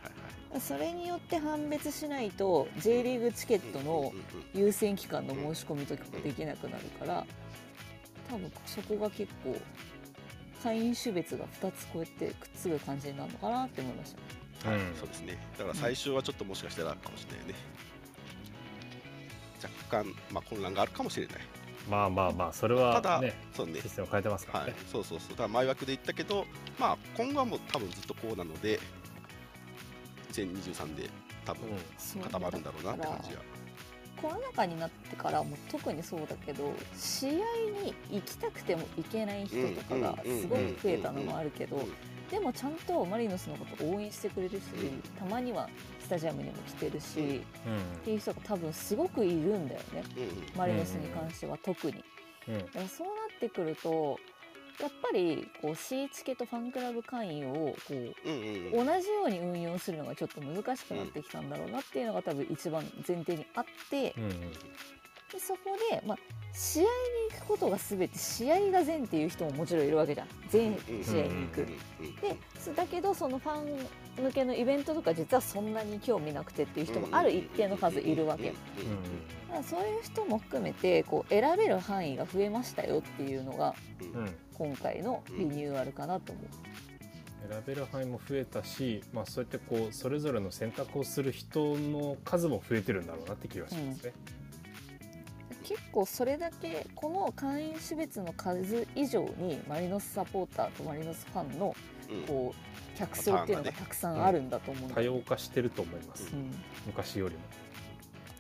[0.55, 4.15] うん、それによって判別しないと J リーグチケットのうんうんうん
[4.55, 7.27] 優先期間の申し込みとかができなくなるから
[8.31, 9.57] 多分そこが結構
[10.63, 14.77] 会員種別が2つこうやってくっつく感じになるのかなって思いましたね。
[14.77, 15.37] はいうんそうですね。
[15.59, 17.55] だから最初はちょっともしかしたらかもしれないね。
[19.89, 21.37] 若干、まあ、混乱があるかもしれない。
[21.91, 23.89] まあまあまあそれただはねそうねシ。
[23.89, 25.31] ステムを変えてますからね、、はいそうそうそう。
[25.31, 26.47] だから前枠で言ったけど、
[26.79, 28.81] まあ、今後はもう多分ずっとこうなので、
[30.33, 31.11] 2023で
[31.45, 31.63] 多分
[31.99, 33.41] そう固まるんだろうなって感じが。
[34.21, 41.93] コロナ禍になってからも特にそうだけど試合に行きたくても行けない人とかがすごく増えたのもあるけどうん
[42.31, 45.69] でもちゃんとマリノスのことを応援してくれる人うんたまには
[46.05, 47.31] スタジアムにも来てるし、うん。
[47.31, 47.41] っ
[48.05, 50.05] ていう人が多分すごくいるんだよね。
[50.57, 52.05] マリノスに関しては特に。
[52.47, 54.19] だからそうなってくると
[54.81, 64.15] やっぱりこう C チケとファンクラブ会員をこう同じように運用するのがちょっと難しくなってきたんだろうなっていうのが多分一番前提にあって
[65.33, 66.19] でそこで、まあ、
[66.53, 66.89] 試合に
[67.33, 70.29] 行くことが全て試合が善っていう人ももちろんいるわけじゃん。
[70.49, 71.67] 全試合に行く。
[72.21, 73.77] でそだけどそのファン
[74.17, 78.53] 向けのイベントとか実はそんなに興味なくてっていう人もある一定の数いるわけよ。
[79.49, 83.75] だからそういう人も含めてこう選べる範囲が増えましたよっていうのが
[84.15, 86.45] うんうん今回のリニューアルかなと思う。
[87.49, 94.13] 選べる範囲も増えたし、まあ、そうやってこうそれぞれの選択をする人の数も増えてるんだろうなって気がしますね。
[95.65, 101.75] 結構それだけこの会員種別の数以上にマリノスサポーターとマリノスファンの
[102.29, 106.51] こう客層っていうのがたくさんあるんだと思うんだ多よ、様化してると思います、うん。
[106.87, 107.41] 昔よりも。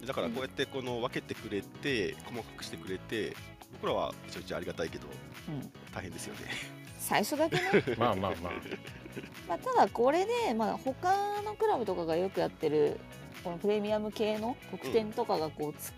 [0.07, 3.35] だからこうやってこの分けてくれて細かくしてくれて
[3.73, 5.07] 僕らはめちゃめちゃありがたいけど
[5.49, 6.41] うん大変ですよね。
[6.99, 7.63] 最初だけね、
[7.99, 8.53] まあまあまあ。
[9.49, 12.99] まあ、ただこれで、まあ、他のクラブとかがよくやってる
[13.45, 15.93] このプレミアム系の特典とかがこうつ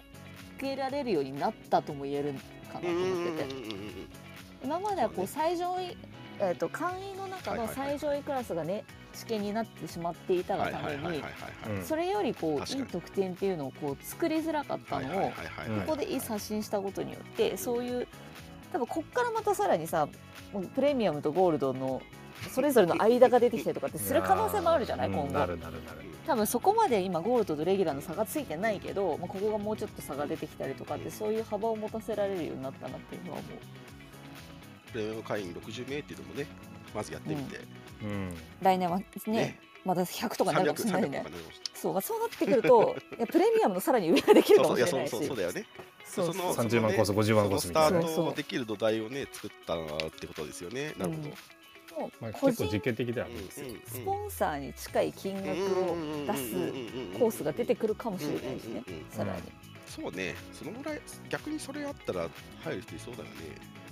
[0.59, 2.35] けられるようになったとも言える
[2.73, 4.27] かなと思ってて。
[4.65, 5.97] 今まではこう最上位、
[6.41, 8.85] えー、と会員の中の最上位クラスがね
[9.15, 11.23] 試験になってしまっていたがために
[11.69, 11.83] うん。
[11.85, 15.35] それよりこういい特典っていうのをこう作りづらかったのをこ
[15.87, 18.09] こでいい刷新したことによってそういう
[18.73, 20.09] 多分こっからまたさらにさ
[20.53, 22.03] もうプレミアムとゴールドの
[22.51, 25.09] それぞれの間が出てきたりとかってする可能性もあるじゃない？
[25.09, 25.29] 今後。
[25.29, 25.77] るなるなる。
[26.27, 33.51] 多分そこまで今ゴールドとレギュラーの差がついてないけど、まあ、ここがもうちょっと差が出てきたりとかってそういう幅を持たせられるようになったなっていうのは思う。
[34.93, 36.47] プレミアム会員60名っていうのもね
[36.95, 37.61] まずやってみて、
[38.03, 38.35] うん。
[38.63, 39.59] 来年はねね。
[39.85, 41.25] まだ100とかになるかもしれない300ね
[41.75, 45.11] そう、まあ、そうなってくると いやプレミアムのさらに上ができるかもしれないし。
[45.11, 45.65] そうそうそうだよね。
[46.05, 46.37] そうそう。
[46.37, 48.03] の30万コース50万コースみたいな。
[48.03, 50.93] スタートできる土台をね作ったってことですよね。
[50.99, 51.29] なるほど。
[51.29, 51.37] もま
[51.99, 53.67] あ、う個人結構実験的ではあるんですよ。
[53.87, 59.43] スポンサーに近い金額を出すコースが出てくるかもしれないしねさらに、
[59.87, 62.29] そうね、そのぐらい逆にそれあったら
[62.63, 63.31] 入る人いそうだよね。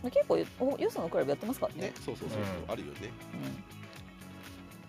[0.02, 1.80] まあ、結構およそのクラブやってますからね。
[1.82, 2.70] ね、そうそうそうそう、うん。
[2.72, 3.10] あるよね。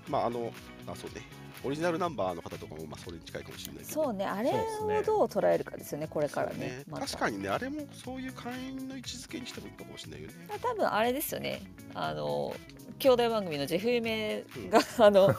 [0.07, 0.51] うまああの
[0.87, 1.21] あそうね、
[1.65, 4.03] オリジナルナンバーの方とかもまあそれに近いかもしれないん、けど。
[4.03, 10.33] そうねあれをどう捉えるかですよねこれからねまた確かにね、あれもそういう会員の位置づけにしてもいいかもしれないよね。
[10.61, 11.61] 多分あれですよね
[11.93, 12.53] あの
[12.99, 15.33] 兄弟番組のジェフ夢が、あの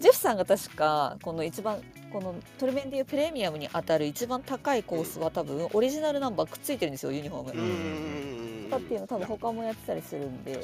[0.00, 1.78] ジェフさんが確かこの一番
[2.12, 10.60] このトルメンでいうプレミアムに当たる一番高いコースは多分オリジナルナンバーくっついてるんですよユニフォームとかっていうの多分他もやってたりするんで。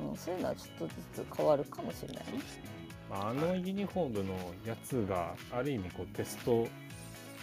[0.00, 2.24] うん、そういうのはちょっとずつ変わるかもしれないね。
[2.30, 2.79] そうですね。
[3.10, 4.34] まあ、あのユニフォームの
[4.64, 6.68] やつがある意味こうテストテ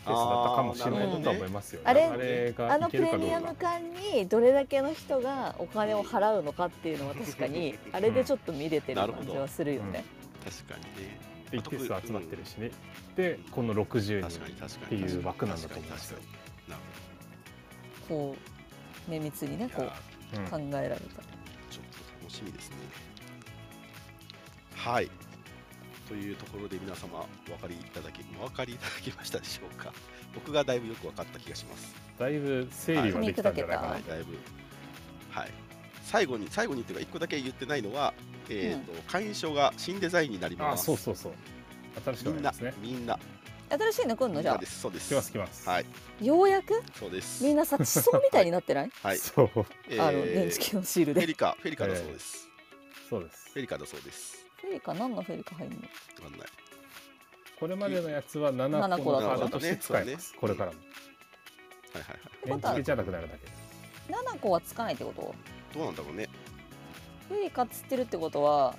[0.04, 1.86] ストだったかもしれないなとは思いますよね。
[1.90, 3.34] あれあれあがいけのプレミ。
[3.34, 10.06] アム間にどれだけの人がお金を払うのかっていうのは確かにあれでちょっと見れてる感じはするよね。
[10.46, 11.20] 確かにね。
[11.52, 12.72] 一定数集まってるしね。
[13.16, 14.66] で、この60確かに人。
[14.66, 16.20] っていう枠なんだと思いますよ
[18.08, 18.36] こ
[19.08, 19.92] う綿密にねこうや
[20.50, 20.98] 考えられた。
[20.98, 22.76] ちょっと楽しみですね。
[24.76, 25.10] はい。
[26.08, 29.92] というところで皆様お分かりいただけお分かりいただけましたでしょうか？
[30.34, 31.96] 僕がだいぶよく分かった気がします。
[32.20, 33.88] だいぶ整理はできたんじゃないかな。
[33.90, 34.38] はい、だいぶ。
[35.32, 35.52] はい。
[36.04, 38.14] 最後に最後にっていうか1個だけ言ってないのは、
[38.50, 40.86] えーと会員証が新デザインになりあます。
[40.86, 41.34] そうそうそう。
[42.04, 42.74] 新しくみんななりね。
[42.82, 43.20] みんな
[43.70, 44.42] 新しいの来んの？
[44.42, 44.58] じゃあ。
[44.58, 44.80] です。
[44.80, 45.10] そうです。
[45.10, 45.68] 来ます来ます。
[45.68, 45.86] はい。
[46.26, 46.82] ようやく？
[46.98, 47.44] そうです。
[47.44, 49.50] みんなさ地層みたいになってない、 はい、そう。
[49.90, 51.20] えーあの電池系のシールで。
[51.22, 52.48] フェリカフェリカだそうです、
[53.10, 53.50] そうです。
[53.54, 55.78] フェリカだそうですフェリカ何のフェリカ入んの？
[55.78, 55.84] わ
[56.30, 56.48] かんない。
[57.60, 60.36] これまでのやつは7 7個のカードとして使えねます。
[60.36, 60.78] これからも。
[61.94, 62.18] はいはいはい。
[62.18, 65.36] ってことはゃなくなるだけ7個はつかないってこと？
[65.74, 66.30] どうなんだろうね。
[67.30, 68.76] フェリカっつってるってことは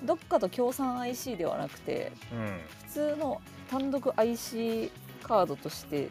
[0.00, 0.06] うん。
[0.06, 2.60] どっかと協賛 IC ではなくてうん。
[2.86, 4.90] 普通の単独 IC
[5.22, 6.08] カードとして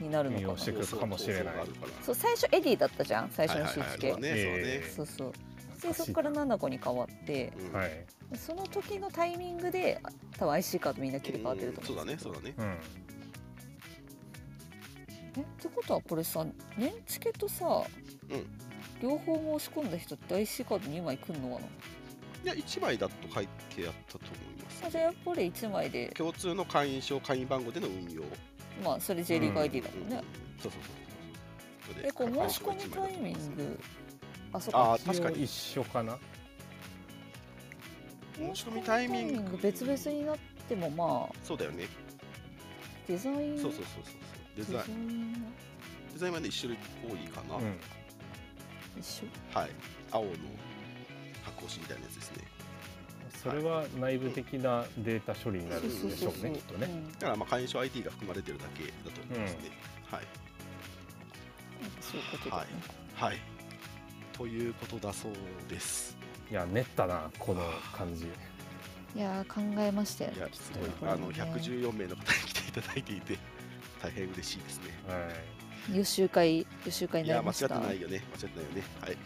[0.00, 0.48] になるのかな？
[0.48, 1.44] 運用してくるかもしれない。
[1.44, 1.64] そうそうそう。
[1.64, 3.30] あるからそう最初エディだったじゃん。
[3.30, 4.92] 最初のはいはいはい C 系そうねえ。
[4.96, 5.32] そうそう
[5.80, 7.76] でそこから7個に変わってそうね、うん。
[7.76, 8.06] はい。
[8.36, 12.76] その時のタイミングであ多分 IC カードみんな切り替わってると思そうだうんですけどねそうだね。
[15.36, 15.42] うん。
[15.42, 16.44] えってことはこれさ
[16.76, 17.82] 年チケとさ、
[18.30, 18.46] うん。
[19.00, 21.62] 両方申し込んだ人って IC カード2枚くんのか
[22.44, 22.52] な？
[22.52, 24.26] いや1枚だと書いてあったと思
[24.58, 24.82] います。
[24.86, 26.08] あじゃあやっぱり1枚で。
[26.08, 28.22] 共通の会員証会員番号での運用。
[28.84, 30.22] まあそれ J リーグ ID だもんね、
[30.60, 32.04] そうそうそうそう。
[32.04, 33.80] えこう申し込みタイミング
[34.52, 34.98] あそっか。
[35.04, 36.18] 確かに一緒かな。
[38.36, 40.36] 申し込みタイミング別々になっ
[40.68, 41.34] てもまあ。
[41.42, 41.86] そうだよね。
[43.06, 43.60] デザイン。
[43.60, 44.14] そうそうそうそう
[44.56, 45.32] デザイン。
[45.32, 45.32] ン
[46.12, 46.78] デザインまで一種類
[47.08, 47.78] 多いかな、うん。
[48.98, 49.24] 一緒？
[49.58, 49.70] はい。
[50.10, 50.30] 青の
[51.42, 52.44] 発行紙みたいなやつですね。
[53.42, 56.86] それは内部的なデータ処理になるんでしょうねきっとね。
[56.90, 59.58] うんだからまあ会員証 ID が含まれてるだけだと思いますね、
[60.10, 60.26] はい。
[61.80, 62.66] なんかそういうことだね、
[63.14, 63.36] はい
[64.38, 65.32] ということだそう
[65.68, 66.16] です。
[66.50, 67.60] いや練ったなこの
[67.92, 68.26] 感じ。
[69.16, 70.32] い、やー考えましたよ。
[70.36, 70.88] いやすごい。
[70.88, 70.94] ね。
[71.02, 73.38] あの114名の方に来ていただいていて
[74.00, 74.84] 大変嬉しいですね。
[75.08, 75.96] はい。
[75.96, 78.22] 予習会予習会いや間違ってになりましたないよね。
[78.36, 78.82] 間違ってないよね。
[79.00, 79.16] はい。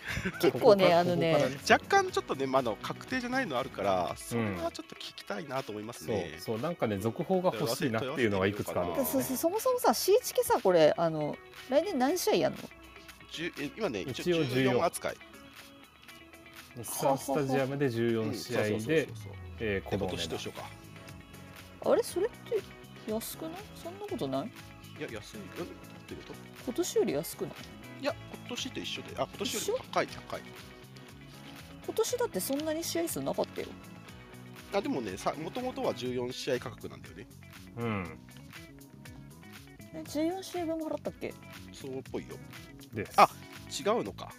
[0.40, 1.36] 結構ねあのね。
[1.70, 11.36] 若干ちょっとねまだ確定じゃないのあるからそれはちょっと聞きたいなと思いますそうね、そうなんかね続報が欲しいなっていうのがいくつかあるんあーですねそうそうそもそもさ C チケさこれあの
[11.68, 12.58] 来年何試合やんの？
[13.76, 15.16] 今ね一一応応14 14扱い。
[16.76, 19.32] 日産スタジアムで14試合でそうそうそうそう。
[19.60, 20.70] えーこで今のお値段年と一緒か。
[21.84, 22.02] あれ？
[22.02, 23.52] それって安くない？
[23.82, 24.46] そんなことない？
[24.46, 25.36] いや安い。
[25.38, 25.46] うんっ
[26.06, 26.34] てこと？
[26.64, 27.52] 今年より安くない？
[28.02, 29.08] いや今年と一緒で。
[29.16, 30.40] あ今年より高い高い。
[31.84, 33.66] 今年だってそんなに試合数なかったよ。
[34.74, 37.26] あでもねさもともとは14試合価格なんだよね。
[37.76, 38.18] うん。
[39.94, 41.34] え14試合分も払ったっけ？
[41.72, 42.36] そうっぽいよ
[42.94, 43.12] です。
[43.16, 43.28] あ
[43.70, 44.32] 違うのか。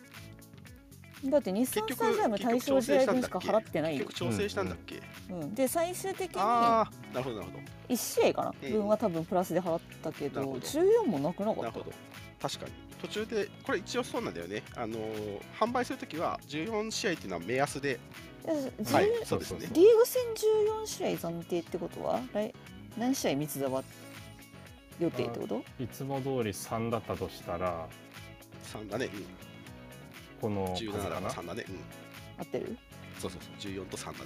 [1.25, 4.05] だって日産スタジアム対象試合分しか払ってないよ。
[4.05, 6.85] 結局、調整したんだっけ、うん、で最終的にな
[7.15, 8.71] るほどなるほ1試合かな、うん。
[8.73, 10.67] 分は多分プラスで払ったけどなるほど。
[10.67, 11.55] 14もなくなかった？
[11.55, 11.93] どなるほど。
[12.41, 12.71] 確かに。
[13.01, 14.63] 途中でこれ一応そうなんだよね。
[14.75, 17.99] あのー販売するときは14試合っていうのは目安で。
[18.45, 19.69] はいゅそうですね。
[19.71, 20.21] リーグ戦
[20.83, 22.19] 14試合暫定ってことは？
[22.33, 22.53] 来
[22.97, 23.83] 何試合三沢
[24.99, 25.63] 予定ってこと？
[25.79, 27.87] いつも通り3だったとしたら
[28.63, 29.25] 3だね、うん、
[30.41, 31.75] この数17だかな？3だね、うん、
[32.41, 32.77] 合ってる、
[33.19, 33.71] そうそうそう。
[33.71, 34.17] 14と3だね。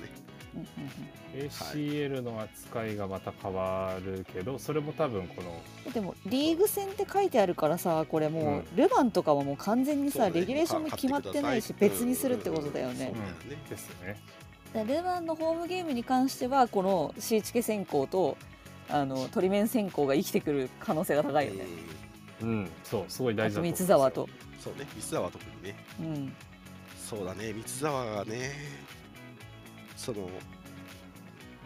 [0.55, 8.65] うんうんうん、ACL の扱いがまた変わるけどそれも多分このえでもリーグ戦って書いてあるからさこれもう、うん。
[8.75, 10.39] ルヴァンとかはもう完全にさ、ね。
[10.39, 13.13] レギュレーションも決まってないし別にするってことだよね。
[13.69, 14.17] ですね。
[14.73, 18.37] ルヴァンのホームゲームに関してはこの C チケ選考と
[18.89, 21.65] あのトリメン選考が生きてくる可能性が高いよね、
[22.41, 22.71] うん。
[22.83, 25.75] そうすごい大事だと思います三沢と、うんそうね三沢は特にね。
[25.99, 26.33] うん、
[26.99, 28.51] そうだね三沢がね
[29.95, 30.29] その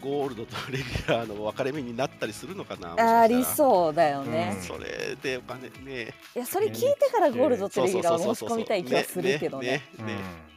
[0.02, 4.62] ゴールドとレギュラーの分かれ目になったりするのかなありそうだよね、うん。
[4.64, 6.14] それでお金ね。
[6.36, 9.82] いやそれ聞いてからゴールドとレギュラーを申し込みたい気はするけどね。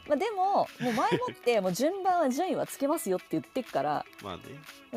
[0.07, 4.43] まあ、でももう前もってもう順番は順位はつけますよって言ってっからまあね。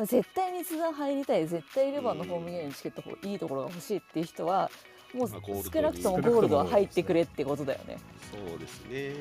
[0.05, 4.69] 絶対に津田入りたい絶対ルヴァンのホームゲームのチケットいいところが欲しいっていう人は
[5.13, 7.97] もう少なくともゴールドは入ってくれってことだよね。
[8.31, 9.13] そうですね。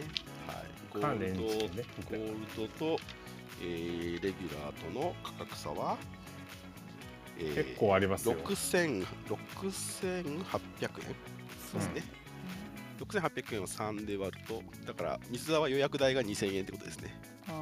[0.47, 0.67] はい。
[0.93, 2.99] ゴールドねゴールドと、
[3.63, 5.97] えーレギュラーとの価格差は、
[7.39, 8.37] えー結構ありますよ。
[8.45, 11.17] 6000 6800円。
[11.71, 12.03] そうですね、
[13.01, 17.15] 6800円を3で割るとだから水沢予約代が2000円ってことですね。
[17.49, 17.53] あ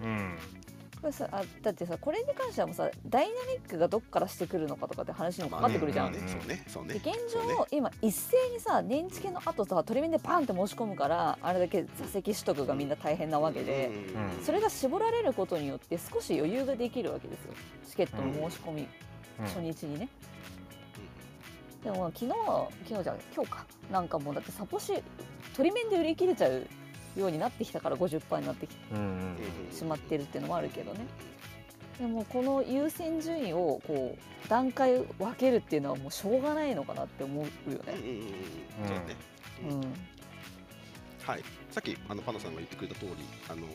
[0.00, 0.04] ー。
[0.04, 0.38] うん
[1.10, 6.12] さあだってさこれに関してはもうさダイナミックがどっからしてくるのかとかって話にもかかってくるじゃん。
[6.12, 6.94] まあねそうねそうね。
[6.94, 7.54] で現そうね。
[7.54, 17.54] 状、今一斉にさ年チケの後さトリメンでパンって申し込むからあれだけ座席取得がみんな大変なわけで、うんうんそれが絞られることによって少し余裕ができるわけですよ。
[17.88, 18.88] チケットの申し込み、
[19.40, 19.46] うん。
[19.46, 20.08] 初日にね。
[21.82, 22.28] でも昨日
[22.84, 23.66] 昨日じゃ今日か。
[23.90, 25.02] なんかもうだってサポシ
[25.56, 26.66] トリメンで売り切れちゃう
[27.16, 28.82] ようになってきたから50%になってきて
[29.74, 31.00] しまってるっていうのもあるけどね。
[31.98, 37.94] でもこの優先順位をこう段階分けるっていうのはもうしょうがないのかなって思うよね。
[37.94, 39.16] うんうんそうね。
[39.70, 39.80] うん。
[41.24, 43.12] はい、さっきあのパナさんが言ってくれた通り、
[43.48, 43.66] あの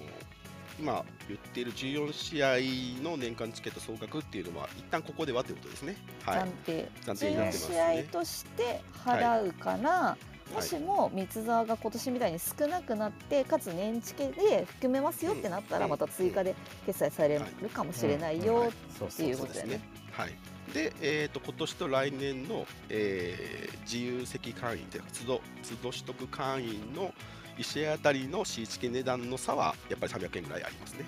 [0.79, 2.57] 今言っている14試合
[3.03, 5.95] の年間チケット総額っていうのは、一旦ここではということですね。
[6.23, 6.39] はい。
[6.39, 6.89] 暫、定。
[7.05, 10.17] 暫定になってます試ね合として払うから、
[10.53, 18.71] もしも三沢が今年みたいに少なくなってかつ年チケで含めますよってなったらうんまた追加で決済されるかもしれないよ
[19.05, 19.81] っていうことだよね。
[20.11, 20.33] はい。
[20.73, 27.13] で、えー、と今年と来年の、えー自由席会員というか、都度都度取得会員の
[27.57, 31.05] 1試合あたりのシーチケ値段の差はやっぱり300円ぐらいありますね。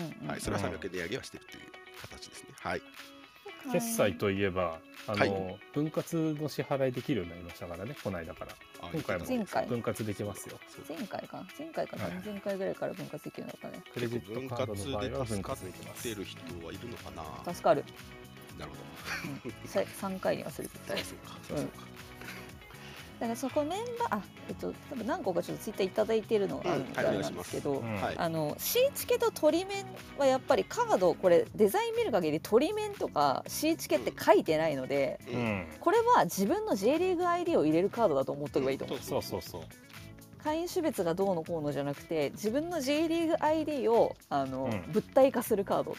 [0.00, 1.62] うんうんはい、それは300円値上げはしてるという
[2.00, 2.48] 形ですね。
[2.58, 2.82] はい。
[3.72, 5.58] 決済といえばあの、はい。
[5.72, 8.52] 分割の支払いできるようになりましたからねこの間から。
[8.80, 9.66] あ今回も前回。
[9.66, 10.58] 分割できますよ。
[10.88, 11.44] 前回か。
[11.58, 11.96] 前回か。
[11.96, 12.12] はい。
[12.24, 13.84] 前々回ぐらいから分割できるようになったね。
[13.92, 16.08] クレジッ分トカード割の場合は分割できます。
[16.08, 17.10] ってる人はいるのか
[17.46, 17.54] な。
[17.54, 17.84] 助かる、
[18.58, 18.82] なるほど。
[19.44, 20.68] うん、さ3回にはする。
[20.68, 21.14] そうか、そ
[21.54, 21.97] うか、そうか。
[23.20, 28.14] だからそこメンバーあえっと多分何個かちょっとツイッターいただいてるのがあるんですけど、うんはい。
[28.16, 29.84] あの C チケと鳥面
[30.18, 35.36] はやっぱりカードこれデザイン見る限り鳥面とか C チケって書いてないので、うん。
[35.36, 39.62] うんこれは自分の J リーグ ID を入れるカードだと思っておけばいいと思う、そうそうそう。
[40.42, 44.92] 会員種別がどうのこうのじゃなくて自分の J リーグ ID をあの、うん。
[44.92, 45.96] 物体化するカード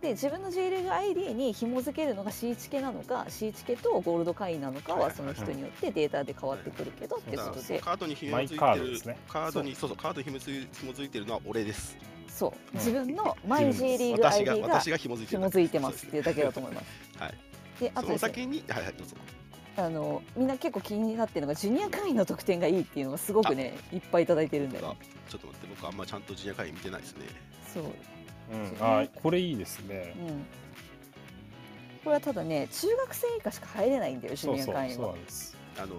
[0.00, 7.78] で自分の J リーグ ID に紐付けるのが C チケなのか C チケとゴールド会員なのかはその人によってデータで変わってくるけどってことで。
[7.80, 9.18] カードに紐づいてるカードですね。
[9.28, 9.90] カードにそう。
[9.90, 11.98] そうカードに紐づい紐づいてるのは俺です。
[12.28, 12.52] そう。
[12.72, 12.78] うん。
[12.78, 15.38] 自分のマイ J リーグ ID が私が紐づいてる。
[15.38, 16.86] 紐づいてますっていうだけだと思います。
[17.18, 17.34] はい。
[17.80, 18.28] であそとですね。
[18.28, 19.16] の先にはいはいどうぞ。
[19.76, 24.98] あのみんな結構気になってるのがジュニア会員の得点がいいっていうのがすごくねいっぱいいただいてるんだよね。
[25.28, 27.26] ちょっと待って僕あんまちゃんとジュニア会員見てないですね。
[27.72, 27.84] そう、
[28.50, 30.14] うん、あこれいいですね。
[30.18, 30.46] うん。
[32.02, 35.14] これはただね中学生以下しか入れないんだよジュそうそうそうニア会員は
[35.78, 35.94] あの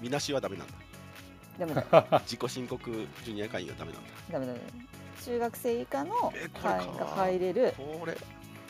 [0.00, 0.74] みなしはダメなんだ。
[1.58, 1.84] でもね
[2.24, 2.90] 自己申告
[3.24, 4.10] ジュニア会員はダメなんだ。
[4.30, 4.60] ダメダメ
[5.24, 6.32] 中学生以下の
[6.62, 7.74] 会員が入れる。
[7.76, 8.16] これ。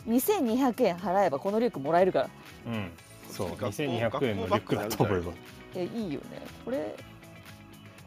[0.07, 2.31] 2200円払えばこのリュックもらえるから。
[2.67, 2.91] うん。
[3.31, 5.33] そう学校2200円のリュックだと思えば。
[5.33, 5.39] こ
[5.75, 6.43] いやいいよね。
[6.65, 6.97] これ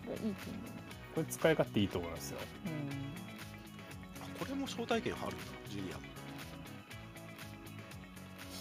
[0.05, 0.49] これいいと
[1.16, 2.39] 思れ使い勝手いいと思いますよ。
[2.66, 2.74] う、うん。
[2.74, 3.12] あ
[4.39, 5.36] これも招待券あるんだ
[5.69, 5.97] ジュニア。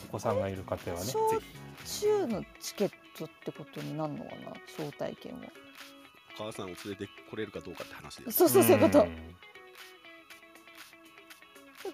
[0.08, 1.06] お子さんがいる家庭はね。
[1.06, 4.52] ぜ小ひ中のチケットってことになるのかな？
[4.76, 5.38] 招待券は。
[6.38, 8.38] お母さんを連れてこれるかどうかって話です。
[8.38, 9.04] そうそうそういうこと。
[9.04, 9.08] ん。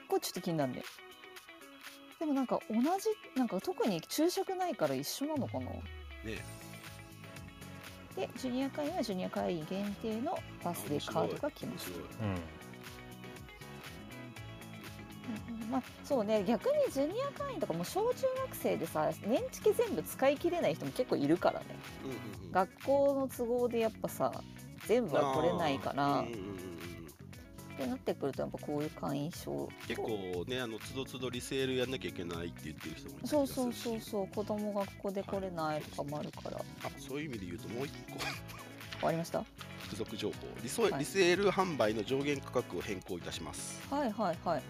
[0.09, 0.83] これちょっと気になるね。
[2.19, 2.83] でもなんか同じ
[3.37, 5.67] なんか特に昼食ないから一緒なのかな？
[5.71, 5.81] ね
[8.17, 11.91] でジュニア会員はジュニア会員限定のバースデーカードが来ます。
[11.91, 12.09] 面白い。
[12.21, 12.58] うんうん
[15.71, 21.67] まあそうね逆にジュニア会員とかもう小中学生でさ年チケ全部使い切れない人も結構いるからね。
[22.05, 22.17] うんうん
[22.47, 22.53] うん。
[22.53, 24.33] 学校の都合でやっぱさ
[24.87, 26.25] 全部は取れないから、っ
[27.77, 29.69] てなってくるとやっぱこういう会員証。
[29.87, 34.29] 結構ねあのつどつどリセールやんなきゃいけないって言ってる人もいたりそうそうそうそう。
[34.29, 36.59] 子供がここで来れないとかもあるから。
[36.59, 38.19] あそういう意味で言うともう一個。
[38.99, 39.45] 終わりました。
[39.85, 40.35] 付属情報。
[40.63, 40.99] リソ、はい。
[40.99, 44.63] リセール販売の上限価格を変更いたします、はいはいはい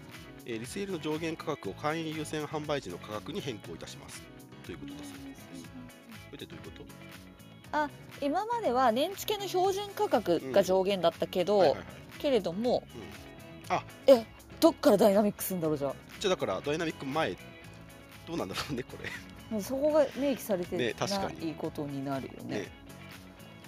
[0.51, 4.23] えーリセールの上限価格を会員優先販売時の価格に変更いたします。
[4.65, 5.57] ということだそうですこ
[6.31, 6.71] れってどういうこ
[7.71, 8.25] と？
[8.25, 11.87] 今までは年付けの標準価格が上限だったけど、はいはいはい。
[12.17, 12.83] けれども
[13.69, 13.83] うん、あ。
[14.07, 14.25] え
[14.59, 15.95] どっからダイナミックするんだろうじゃあ？
[16.19, 17.37] じゃあだからダイナミック前
[18.27, 19.07] どうなんだろうねこれ。
[19.51, 21.45] もうそこが明記されてね確かに。
[21.45, 22.61] ないことになるよね。
[22.61, 22.71] ね。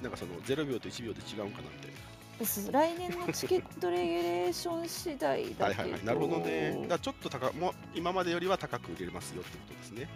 [0.02, 1.98] なんかその0秒と1秒で違うんかなみたいな
[2.42, 5.64] です来年のチケットレギュレーション次第だけど。
[5.66, 6.06] はいはいはい。
[6.06, 6.86] なるほどね。
[6.88, 10.10] だちょっと高もう今までよりは高く売れますよってことですね。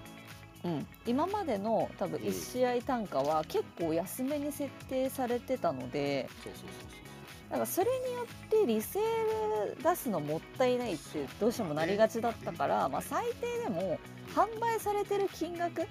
[0.63, 2.27] うん、今までの多分うん。
[2.27, 6.27] 1試合単価は結構安めに設定されてたので。
[6.43, 7.05] そうそうそうそう
[7.47, 13.99] だからそれによってリセール出すのもったいないってどうしてもなりがちだったから、まあ、最低でも
[14.33, 15.83] 販売されてる金額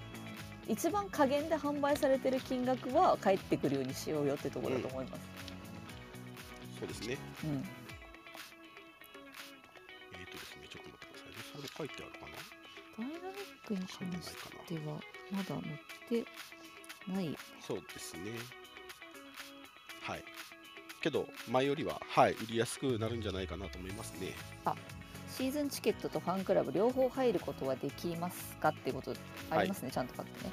[0.67, 5.34] 一番加減で販売されてる金額は返ってくるようにしようよってところだと思います。
[6.85, 7.17] そうですね。
[7.45, 7.65] うん。
[10.13, 11.37] えーとですねちょっと待ってくださいね。
[11.57, 12.37] それ書いてあるかな？
[12.99, 15.01] ダイナミックに関しかなては
[15.33, 15.63] まだ載っ
[16.09, 16.31] て
[17.11, 17.39] ない。
[17.61, 18.33] そうですね。
[20.03, 20.25] はい。
[21.01, 24.35] けど前よりははい売りやすくなるんじゃないかなと思いますね。
[25.31, 29.15] シーズンチケットとファンクラブ両方入ることはできますかっていうこと
[29.51, 30.53] ありますね、ちゃんと書ってね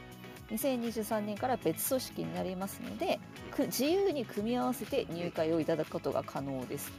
[0.52, 3.20] 2023年から別組織になりますので
[3.58, 6.92] 自由に組み合わせて入会をいただくことが可能です。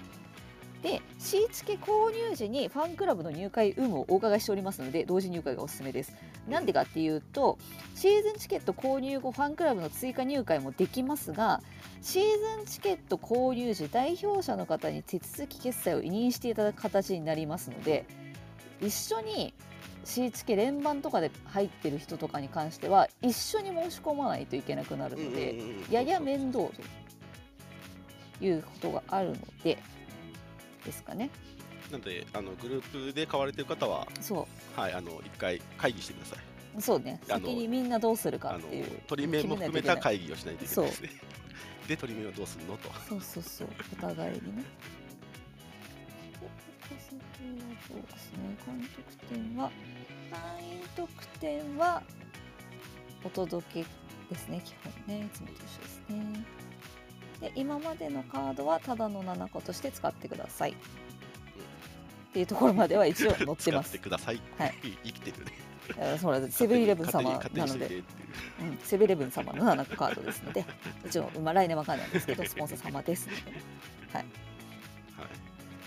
[0.82, 6.12] で、シーチケ購入時にファンクラブの入会有無をお伺いしておりますので同時入会がおすすめです。
[6.48, 7.56] なんでかっていうと
[7.94, 11.60] シーズンチケット購入後ファンクラブの追加入会もできますが
[12.00, 18.06] シーズンチケット購入時代表者の方に手続き決済を委任していただく形になりますので
[18.80, 19.54] 一緒に
[20.04, 25.56] シーチケ連番とかで入ってる人とかに関しては一緒に申し込まないといけなくなるので、
[25.90, 26.72] やや面倒と
[28.44, 29.78] いうことがあるので
[30.84, 31.30] ですかね。
[31.90, 36.38] なのであのグループで買われてる方は、そはい、あの一回会議してください。
[36.78, 37.20] うそうね。
[37.26, 41.10] 先にみんなどうするかっていう取り面も含めた会議をしないといけないですね。
[41.88, 42.90] で取り面はどうするのと。
[43.08, 43.68] そうそうそう。
[43.92, 44.64] お互いにね
[47.88, 48.56] そうですね。
[48.64, 49.70] 監督点は
[50.30, 52.02] 会員特典は
[53.24, 53.84] お届け
[54.30, 54.62] ですね。
[54.64, 54.74] 基
[55.06, 55.26] 本ね。
[55.26, 56.44] いつもと一緒ですね。
[57.40, 60.72] で今までのカードはただの7個として使ってください。
[60.72, 60.74] っ
[62.32, 63.62] ていうところまでは一応載ってます。
[63.62, 64.40] 使ってください。
[64.58, 64.74] はい。
[65.04, 65.52] 生きてるね。
[66.18, 67.86] それセブンイレブン様なので。
[67.86, 68.04] う。
[68.60, 70.64] うん、セブンイレブン様の7個カードですので
[71.04, 73.62] 一応、まあ、来年わかんないんですけどスポンサー様ですのでね。
[74.12, 74.22] はい。
[74.22, 74.26] っ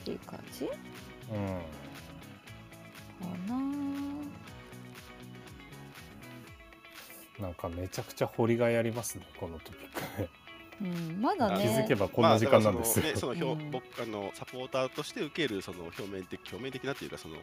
[0.03, 0.65] ていう感じ。
[0.67, 0.73] か
[1.31, 1.61] うん。
[7.39, 7.47] な。
[7.47, 10.29] なんかめちゃくちゃ掘りがいありますねこのトピックね。
[10.81, 17.37] うん、まだあ気づねけばこんな時間なんですよ、まあだからそのね、その表うん僕あのサポーターとして受けるその表面的表面的なというかその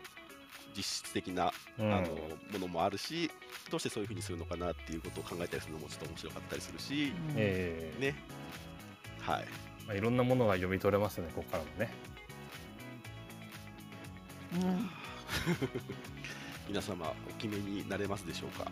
[0.77, 1.93] 実質的な、うん。
[1.93, 2.09] あの
[2.53, 3.31] ものもあるし、
[3.71, 7.35] どうしてそういうふうにするのかなっていうことを考えたりするのもちょっと面白かったりするし、うん。
[7.37, 8.01] ええ。
[8.01, 8.15] ね、
[9.21, 9.45] はい。
[9.87, 11.93] まあ、いろんなものが読み取れますねここからもね。
[12.07, 12.12] うん、
[16.69, 18.65] 皆様お決めになれますでしょうか？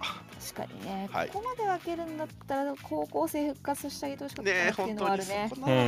[0.54, 1.28] 確かにね、 はい。
[1.28, 5.50] ここまで分けるんだったら高校生復活してあげてほしかったねなっていうのはあるね。
[5.50, 5.80] こな、うん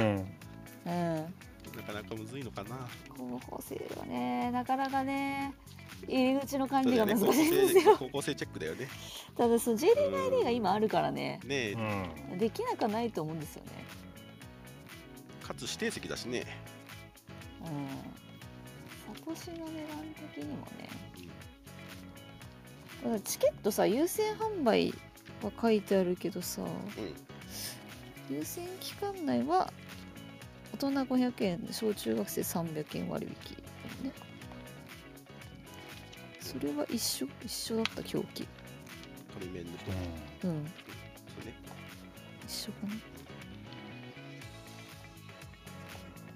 [0.84, 1.34] うん。
[1.76, 2.76] なかなかむずいのかな。
[3.16, 5.54] 高校生はねなかなかね
[6.08, 8.88] 入り口の管理が難しいんですよ、高校生チェックだよね。
[9.36, 11.72] ただその J リーグ ID が今あるからねねえ。
[12.32, 13.70] うんできなくはないと思うんですよね。
[15.42, 16.44] かつ指定席だしね。
[17.64, 18.31] うん
[19.34, 19.98] サトシの値段
[20.34, 20.88] 的にもね。
[23.02, 24.94] だからチケットさ優先販売
[25.42, 26.62] は書いてあるけどさ。
[26.62, 28.34] うん。
[28.36, 29.72] 優先期間内は
[30.72, 33.56] 大人500円小中学生300円割引。
[34.06, 34.12] ね。
[36.40, 38.48] それは一緒一緒だった表記
[39.34, 39.96] 鳥面の人も。
[40.44, 40.64] うん。
[40.64, 41.54] そうね。
[42.46, 42.94] 一緒かな。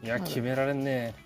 [0.03, 1.14] いや決められんね。
[1.18, 1.26] ま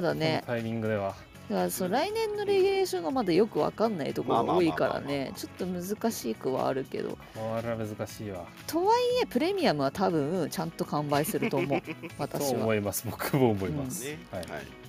[0.00, 0.44] だね。
[0.46, 1.14] タイミングでは。
[1.48, 5.24] だからそう来年のレギュレーションがまだよくわかんないところが多いからまあまあまあまあ。
[5.24, 5.32] まあね。
[5.34, 7.18] ちょっと難しくはあるけど。
[7.34, 8.44] これは難しいわ。
[8.68, 11.80] とはいえプレミアムは多分ちゃんと完売すると思う。
[11.80, 12.62] と 私は。
[12.62, 13.04] 思います。
[13.10, 14.18] 僕も思います、ね。
[14.30, 14.40] はい。
[14.42, 14.80] はい。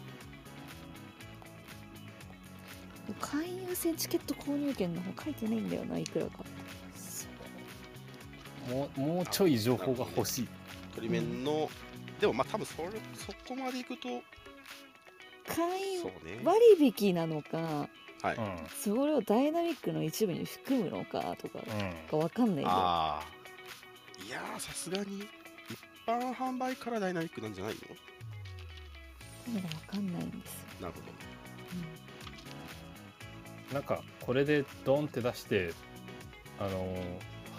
[3.20, 6.44] 会員優先チケット購入券の方書いてないんだよないくらか。
[8.70, 10.48] もうもうちょい情報が欲しい。
[10.96, 11.70] 鳥面の、
[12.20, 14.08] でもまあ多分それそこまでいくと、
[15.48, 15.58] 会。
[16.44, 16.60] 割
[16.98, 17.90] 引なのか
[18.22, 18.36] はい。
[18.36, 18.58] うん。
[18.70, 21.96] それをダイナミックの一部に含むのかとかうん。
[22.12, 22.70] がわかんないんだよ。
[22.70, 23.24] ああ。
[24.26, 25.28] いやー、さすがに一
[26.06, 27.80] 般販売からダイナミックなんじゃないの？
[29.54, 31.00] まだわかんないんですよ、なるほ
[33.72, 33.74] ど。
[33.74, 35.74] なんかこれでドンって出して
[36.60, 36.98] あのー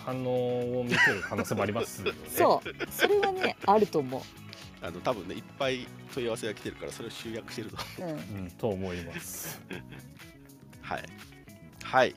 [0.05, 2.19] 反応を見てる可能性もありますよね。
[2.29, 2.69] そう。
[2.91, 4.23] それはねあると思
[4.83, 7.77] あの多分ね、いっぱい問い合わせが来てるから、それを集約してると。
[8.01, 9.61] う、うん、うん、と思います。
[10.81, 11.03] はい。
[11.85, 12.15] はい。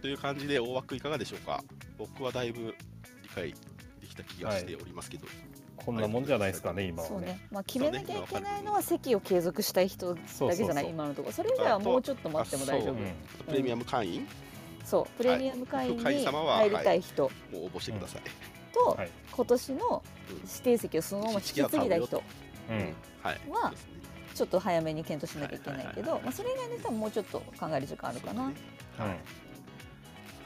[0.00, 1.62] という感じで大枠いかがでしょうか？
[1.98, 2.74] 僕はだいぶ
[3.22, 3.54] 理解
[4.00, 5.26] できた気がしておりますけど。
[5.76, 7.14] こんなもんじゃないですかね今はね。
[7.14, 11.28] そうね、まあ、決めなきゃいけないのは席を継続したい人だけじゃないそうそう今のとこ。
[11.28, 12.96] ろそれ以外はもうちょっと待っても大丈夫。
[13.46, 14.28] プレミアム会員？
[14.84, 15.16] そう。
[15.16, 17.22] プレミアム会員会員に様は入りたい人。
[17.22, 18.22] もう応募してください。
[18.72, 22.22] と、はい今年の指定席をそのまま引き継ぎたい人
[22.68, 22.76] うん
[23.22, 23.40] はい。
[23.48, 23.72] は
[24.34, 28.54] ちょっと早めに検討しなきゃいけないけどまあそれ以外の人はもうちょっと考える時間あるかな、ね
[28.98, 29.16] うんはい。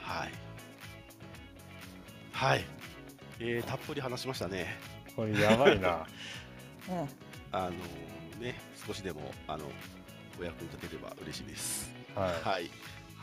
[0.00, 0.32] はい。
[2.32, 2.64] はい。
[3.40, 4.76] えー、たっぷり話しましたね。
[5.16, 6.06] これやばいな
[6.88, 7.08] うん
[7.50, 7.70] あの
[8.40, 9.64] ね、少しでもあの
[10.40, 11.92] お役に立てれば嬉しいです。
[12.14, 12.70] ははい。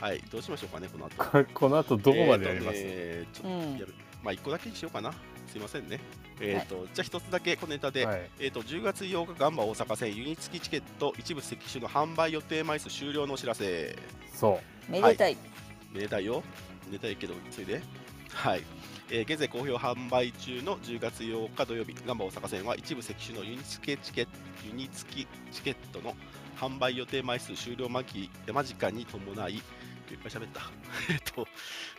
[0.00, 0.22] はい。
[0.30, 1.40] どうしましょうかね、この後。
[1.40, 5.12] い この後どこまでやります、えーとねちょっとうんやるまあ、一個だけにしようかな。
[5.46, 6.00] すいませんね。
[6.40, 8.30] えっ、と、じゃあ一つだけこのネタで、はい。
[8.38, 13.96] えー、と10月8日ガンバ大阪線ユニ付きチケット一部席種の販売予定枚数終了のお知らせ。
[14.34, 15.36] そめでたい、
[15.92, 16.42] めでたいよ。
[16.86, 17.82] めでたいけどそれで。
[18.34, 18.62] はい、
[19.10, 24.26] えー現在好評販売中の10月8日土曜日ガンバ大阪線は一部席種のユニ付きチケ
[24.64, 26.16] ユニ付きチケットの
[26.58, 29.58] 販売予定枚数終了間近に伴いい
[30.14, 30.62] っぱい喋った。
[31.12, 31.46] えっと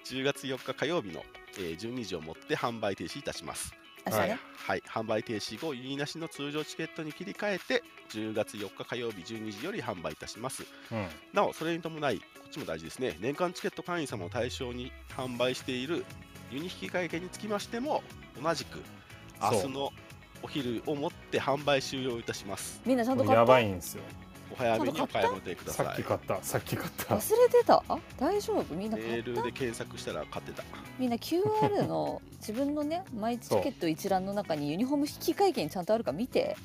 [0.05, 1.23] 10月4日火曜日の、
[1.57, 3.73] えー12時をもって販売停止いたします。
[4.05, 10.65] 明日ね、はい、販売停止後、ユニなしの通常チケットに切り替えて、10月4日火曜日12時より販売いたします。
[10.91, 11.07] うん。
[11.31, 16.05] なお、それに伴い、こっちも大事ですね、年間チケット会員様を対象に販売している
[16.51, 18.03] ユニ引換券につきましても、
[18.41, 18.79] 同じく
[19.41, 19.93] 明日の
[20.41, 22.81] お昼をもって販売終了いたします。
[22.85, 23.39] みんなちゃんと買った？
[23.39, 24.03] やばいんですよ
[24.53, 25.85] お早めにお買い求めください。
[25.87, 26.03] さっき。
[26.03, 26.43] 買った。
[26.43, 27.15] さっき買った。
[27.15, 27.83] 忘れてた？
[28.17, 28.75] 大丈夫？
[28.75, 29.29] みんなメ買った？
[29.31, 30.63] ールで検索したら買ってた。
[30.99, 36.55] みんな QR の自分のね マイチケット一覧の中にユニフォーム引換券ちゃんとあるか見て。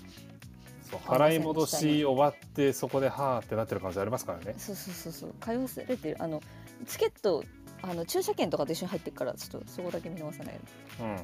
[0.91, 1.01] そう。
[1.01, 4.55] 払い戻し終わってそこではーってなってる可能性ありますからね。
[4.59, 5.35] そうそうそうそう。
[5.41, 6.17] 買い忘れてる。
[6.21, 6.43] あの
[6.87, 7.43] チケット
[7.83, 10.61] あの駐車券とかと一緒に入ってるからちょっとそこだけ見逃さないよ
[11.01, 11.17] うん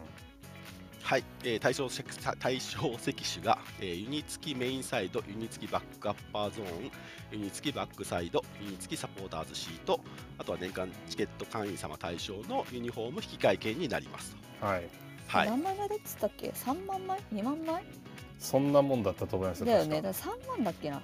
[1.05, 6.91] はい、えー対象席対象席種が、えーユニ付きメインサイド、ユニ付きバックアッパーゾーン、
[7.33, 10.01] ユニ付きバックサイド、ユニ付きサポーターズシート、
[10.39, 14.35] あとは年間チケット会員様対象のユニフォーム引換券になります。
[14.63, 14.89] はい。
[15.29, 17.85] はい、何枚までっつったっけ？3万枚？2万枚？
[18.39, 20.01] そんなもんだったと思いますよだよね。
[20.01, 21.03] 確だから3万だっけな？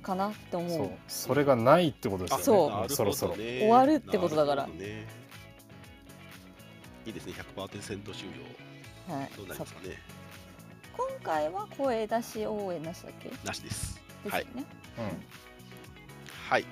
[0.00, 0.70] かなって思う。
[0.70, 0.90] そう。
[1.08, 2.88] それがないってことですよね。
[2.88, 3.34] そろそろ。
[3.34, 4.62] 終わるってことだから。
[4.62, 5.19] なるほどね
[7.10, 8.28] いいですね、100%終
[9.08, 9.14] 了。
[9.14, 9.30] はい。
[9.36, 9.98] どうなりますかね。
[10.96, 13.30] 今回は声出し応援なしだっけ？
[13.44, 14.00] なしです。
[14.24, 14.64] ですよね、
[16.48, 16.64] はい。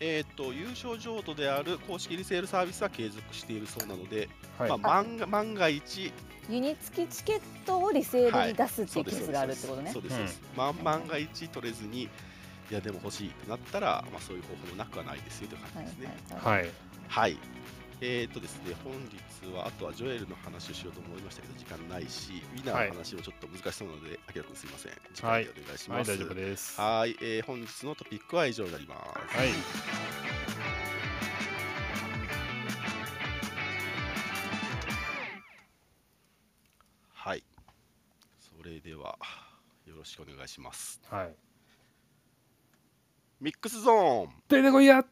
[0.00, 4.28] えっ、と、優勝譲渡である公式リセールサービスは継続しているそうなので、
[4.58, 6.12] はい、まあ、万が万が一、
[6.48, 9.90] ユニ付きチケットをリセールに出すっていううケースがあるってことね。
[9.92, 12.08] そうですそうです、まあ、万が一取れずにい
[12.70, 16.38] やでも欲しいってなったら、まあ、そういう方法もなくはないですよという感はいじですね。
[16.40, 16.62] はい。
[16.62, 16.70] はい。
[17.08, 17.38] はい、
[18.06, 24.92] えー、とですね本日はあとはジョエルの話をしようと思いましたけど時間ないしウィナーの話もちょっと難しそうなのであきらくんすいません。
[25.14, 26.10] 時間でお願いします。
[26.10, 26.78] はい大丈夫です。
[26.78, 28.94] ははい、えー本日のトピックは以上になりま
[29.32, 29.38] す。
[29.42, 29.48] い。
[37.14, 37.44] はい。
[38.58, 39.18] それでは
[39.86, 41.00] よろしくお願いします。
[41.08, 41.34] はい。
[43.40, 44.28] ミックスゾーン。
[44.50, 45.06] 出てこいや。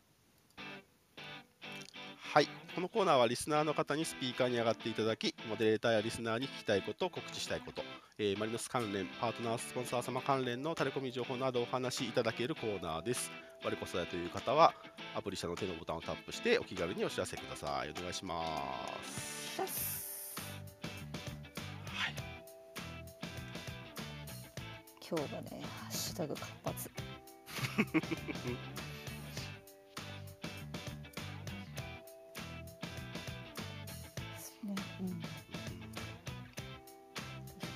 [2.33, 7.83] はい、このコーナーはリスナーの方にスピーカーに上がっていただき、モデレーターやリスナーに聞きたいこと、告知したいこと、
[8.19, 13.31] えーマリノス関連、パートナースポンサー様関連のタレコミ情報などをお話しいただけるコーナーです。
[13.63, 14.73] 我こそだという方は、
[15.15, 17.91] アプリ下の手のボタンをタップしてお気軽にお知らせください。
[17.91, 18.35] お願いしま
[19.05, 20.35] す。
[21.85, 22.15] はい、
[25.07, 26.91] 今日がねハッシュタグ活発
[35.03, 35.23] うん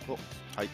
[0.08, 0.12] お
[0.56, 0.68] はい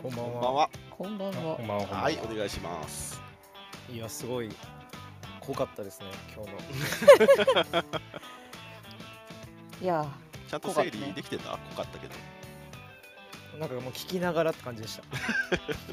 [0.00, 0.70] こんばんは。
[0.90, 1.36] こんばんは。
[1.36, 3.20] こんばんこはんばんはこんばんははい、お願いします。
[3.92, 4.48] いや、すごい
[5.40, 6.06] 濃かったですね、
[6.36, 6.58] 今日の。
[9.82, 10.06] いや
[10.48, 11.58] ちゃんと整理できてた？
[11.58, 12.14] 濃かったけど。
[13.58, 15.02] なんかもう聞きながらって感じでした。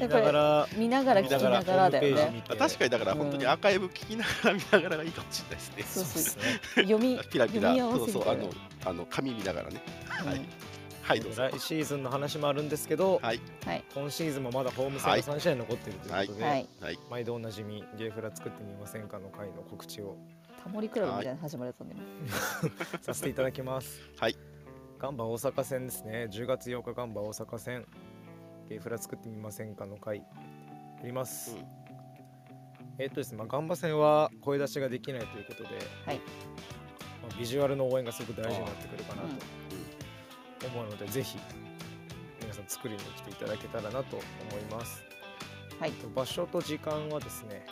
[0.00, 2.58] やっきながぱら、り見ながら聞きながらだよホームページね。
[2.58, 5.82] 確かにだからうん本当にアーカイブ聞きながら見ながらがいいかもしれないですね。
[5.84, 6.60] そうですね。
[6.82, 8.50] 読みピラピラ読み合わそうそうあの
[8.84, 9.82] あの紙見ながらね。
[10.22, 10.40] うんはい
[11.06, 11.48] はいどうぞ。
[11.48, 20.16] 来シーズンの話もあるんですけど、はいはい今シーズンもまだホーム戦が3試合残っているということで、はいはい毎度おなじみゲーフラ作ってみませんかの回の告知を
[20.64, 22.00] タモリクラブみたいな始まりだったんでね
[23.02, 24.00] させていただきます。
[24.18, 24.36] はい。
[24.98, 26.26] ガンバ大阪戦ですね。
[26.30, 27.86] 10月8日ガンバ大阪戦。
[28.66, 30.18] ゲーフラ作ってみませんかの回。
[30.18, 30.24] や
[31.04, 31.54] ります。
[31.54, 31.86] うん
[32.98, 35.68] えっとですね、まあ、ガンバ戦は声出しができないということで、
[36.06, 41.36] はいまあ、ビジュアルの応援がすごく大事になってくるかなうんと思うので、ぜひ
[42.40, 44.24] 皆さん作りに来ていただけたらなと思
[44.58, 45.04] います。
[45.78, 47.66] はいえっと場所と時間はですね、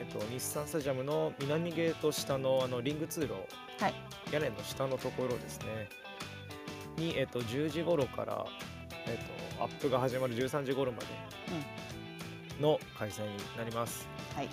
[0.00, 3.34] えっと、日産スタジアムの南ゲート下のあのリング通路、
[3.78, 3.94] はい
[4.32, 5.88] 屋根の下のところですね。
[6.96, 8.46] に、えっと、10時頃から、
[9.06, 11.06] えっと、アップが始まる13時頃まで
[12.60, 14.48] の開催になります、はい。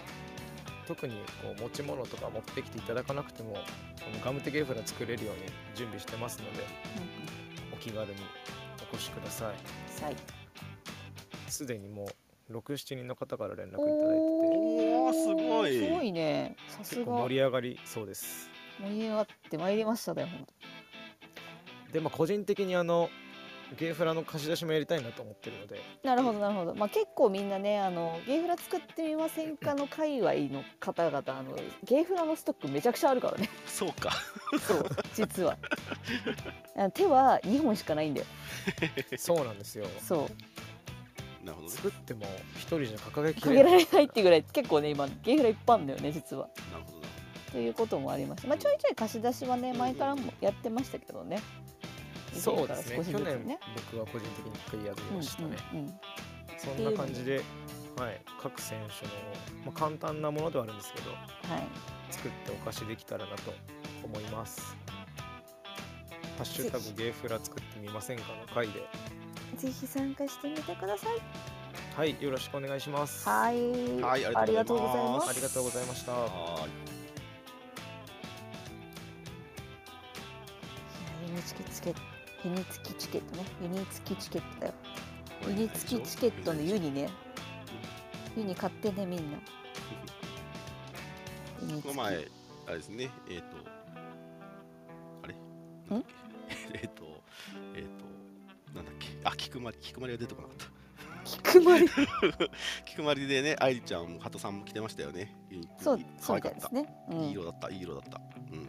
[0.86, 3.60] 特にこう持ち物とか持ってきていただかなくてもこ
[4.14, 5.44] のガムテゲーフラ作れるように
[5.76, 6.66] 準備してますので
[7.74, 8.14] お気軽に
[8.92, 9.56] お越しください。
[11.48, 12.10] すでにも
[12.50, 14.04] う67人の方から連絡いただいてて。
[14.98, 15.80] おーすごい。
[15.80, 16.58] すごいね。
[16.68, 18.50] さす結構が盛り上がりそうです
[18.84, 20.48] 盛り上がってまいりましたね本
[21.92, 23.10] でまあ個人的にあの
[23.78, 25.82] ゲーフラの貸し出しもやりたいなと思ってるので。
[26.04, 33.50] なるほどなるほど、まあ、結構みんなねあのゲーフラ作ってみませんかの界隈の方々あのゲーフラのストックめちゃくちゃあるからね。
[33.66, 34.12] そうか。
[34.68, 34.86] そう
[35.16, 35.58] 実は。
[36.94, 38.28] 手は2本しかないんだよ。
[39.18, 39.86] そうなんですよ。
[40.00, 40.30] そ
[41.42, 41.46] う。
[41.46, 41.70] なるほどね。
[41.70, 46.50] 作っても一人じゃ掲げきかけられないれないっていうぐらい結構ね今ゲーフラいっぱいあるんだよね実は。
[46.72, 46.93] なるほど。
[46.93, 46.93] な
[47.54, 51.40] ということもありました、まあ、ちょいちょい貸し出しはね前からもやってましたけどね。
[52.34, 52.96] そうですね。
[52.98, 53.58] 去年
[53.92, 55.94] 僕は個人的に一回やりましたね、うんうんうん。
[56.58, 57.44] そんな感じで、
[57.96, 59.12] はい、各選手の、
[59.66, 61.22] まあ、簡単なものではあるんですけどはい。
[62.10, 63.54] 作ってお貸しできたらなと
[64.04, 64.76] 思います。
[66.38, 68.74] ハッシュタグゲーフラ作ってみませんかの回で。
[69.58, 71.20] ぜひ参加してみてください。
[71.96, 72.18] はい。
[72.20, 73.30] よろしくお願いします。
[73.30, 74.02] はい。
[74.02, 75.30] はいありがとうございます。
[75.30, 77.03] ありがとうございました
[81.46, 82.00] チケット
[82.46, 83.46] ユニツキチケットね。
[83.62, 84.74] ユニツキチケットだよ。
[85.48, 87.10] ユニツキチケットのユニね。
[88.36, 89.38] ユニ買ってねみんな。
[91.62, 92.28] ユニこの前
[92.68, 93.10] あれですね。
[93.30, 93.46] えっ、と
[95.24, 95.36] あれ？
[95.90, 96.06] なん？
[96.74, 97.24] えっと
[97.76, 97.84] えっ、
[98.72, 99.08] となんだっけ？
[99.24, 100.66] あ菊まり菊まりが出てこなかった。
[101.24, 101.86] 菊丸？
[102.86, 105.34] 菊まりでね愛理ちゃんも鳩さんも来てましたよね。
[105.80, 108.20] そう可そうですね、ういいん、色だったいい色だった。
[108.52, 108.63] うん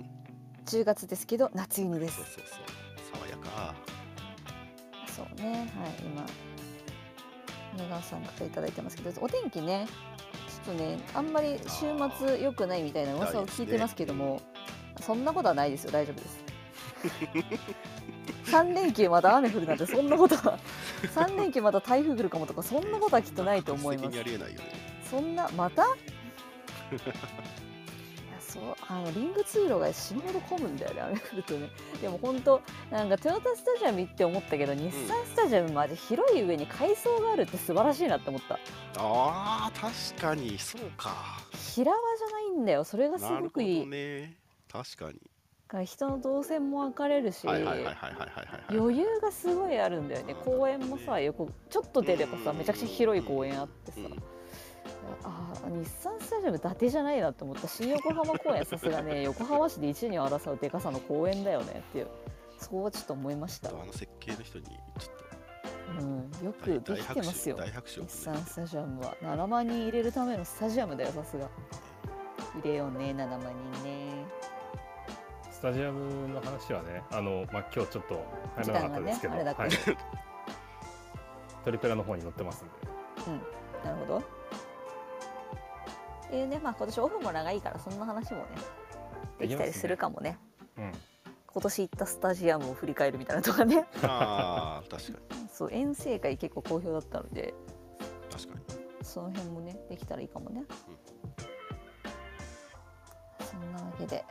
[0.66, 2.16] 10月ですけど夏ユニです。
[2.16, 3.18] そうそうそう。
[3.20, 3.74] 爽やか。
[5.06, 5.70] そうね。
[5.76, 5.92] はい。
[6.02, 6.24] 今
[7.76, 9.86] 根川さんからいただいてますけどお天気ね。
[10.64, 11.86] ちょっとねあんまり週
[12.18, 14.40] 末良くないみたいな噂を聞いてますけども、
[15.00, 15.90] そんなことはないですよ。
[15.90, 16.44] 大丈夫です。
[18.50, 20.58] 3連休また雨降るなんてそんなことは。
[21.14, 24.18] 3連休また台風来るかもとかそんなことはきっとないと思います。
[25.10, 25.84] そんなまた？
[28.88, 31.70] あのリング通路が死ぬほど混むんだよね雨降るとね。
[32.00, 38.58] でも本当なんかトヨタスタジアム行って思ったけど日産スタジアムマジ広い上に階層があるって素晴らしいなって思った。
[38.98, 40.58] あー確かに。
[40.58, 41.14] そうか。
[41.74, 42.84] 平場じゃないんだよ。
[42.84, 44.36] それがすなるほどごくいい、ね
[44.70, 50.34] 確かに人の動線も分かれるし、余裕がすごいあるんだよね。
[50.44, 52.58] 公園もさ横ちょっと出ればさうん。
[52.58, 54.33] めちゃくちゃ広い公園あってさ、うん
[55.24, 57.68] ああ日産スタジアム伊達じゃないなって思った。
[57.68, 62.08] 新横浜公園さすがね 横浜市で一二を争うでかさの公園だよねっていう。
[62.58, 64.72] そうはちょっと思いました、あの設計の人にちょ
[65.12, 65.24] っ
[66.00, 67.56] うん、よとくできてますよ。
[67.56, 69.14] 日産スタジアムは。
[69.22, 71.48] 7万人入れるためのスタジアムだよさすが。
[72.54, 74.24] 入れようね7万人ね。
[75.50, 78.24] スタジアムの話はねあの、まあ、今日ちょっと
[78.56, 79.78] 入らなかったですけど、ねあれだからはい、
[81.64, 82.72] トリペラの方に載ってますんで。
[83.84, 84.22] なるほど
[86.26, 88.46] っていうねまあ今年オフも長いからそんな話もね
[89.38, 90.38] できたりするかもね。
[90.78, 90.92] うん。
[91.46, 93.86] 今年行ったスタジアムを振り返るみたいなとかね。
[94.02, 95.48] ああ確かに。
[95.52, 97.54] そう遠征会結構好評だったので。
[98.30, 98.64] 確かに。
[99.02, 100.64] その辺もねできたらいいかもね、
[103.38, 104.24] そんなわけで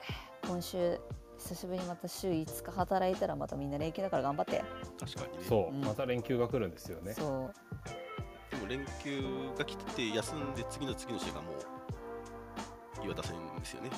[0.48, 0.99] 今週
[1.38, 4.64] 久しぶりにまた週5日働いたらまたみんな連休だから頑張って、
[4.99, 5.44] 確かにね。
[5.48, 5.82] そう、うん。
[5.82, 7.14] また連休が来るんですよね。
[7.14, 7.53] そう。
[8.52, 9.22] でも連休
[9.57, 11.73] が来てて休んで次の次の週がもう
[13.04, 13.90] 岩田戦ですよね。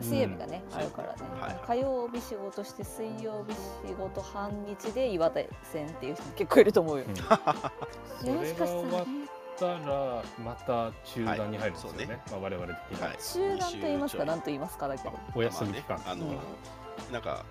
[0.00, 0.78] 水曜日がね、うん。
[0.78, 1.60] あるからね、はい。
[1.66, 3.54] 火曜日仕事して水曜日
[3.88, 7.14] 仕事半日で岩手戦っていう人結構いると思うよ、うん。
[7.14, 7.16] も
[8.20, 9.26] それがしかしたらね
[9.56, 12.20] たらまた中断に入るんですよね,、はいそうね。
[12.30, 13.16] まあ、我々的には、はい。
[13.18, 15.18] 集団と言いますか何と言いますかだけど。
[15.34, 17.12] お休み期間、まあね、あの、うん。
[17.12, 17.44] なんか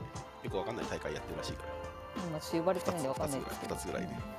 [0.44, 2.24] よくわかんない大会やってるらしいから。
[2.24, 3.76] 今ちょっと呼ばれてないんでわかんないですけど。
[3.76, 4.36] 二つぐらい二つぐらいね。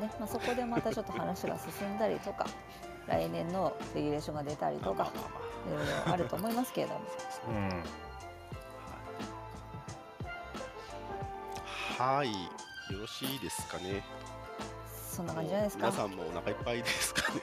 [0.00, 2.46] ねまあ、そこでまたちょっと話が進んだりとか
[3.06, 5.10] 来年のレギュレーションが出たりとか
[5.68, 7.00] いろいろあると思いますけれども。
[7.48, 7.82] うん。
[11.98, 12.32] はい。
[12.92, 14.02] よろしいですかね。
[15.10, 15.86] そんな感じじゃないですか？
[15.86, 17.40] 皆さんもお腹いっぱいですかね。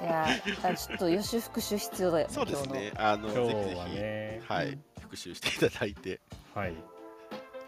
[0.00, 0.26] いや
[0.64, 2.92] あちょっと予習復習必要だよねそうですね。
[2.96, 4.42] あの今日ぜひぜはひ、ね。
[4.48, 6.20] はい、うん復習していただいて
[6.54, 6.74] はい。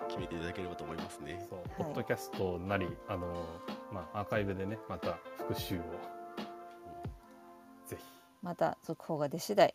[0.08, 1.46] 決めていただければと思いますね
[1.76, 3.44] ポッドキャストなりあの、
[3.92, 5.84] まあ、アーカイブでねまた復習をぜ
[8.46, 9.74] また続報が出次第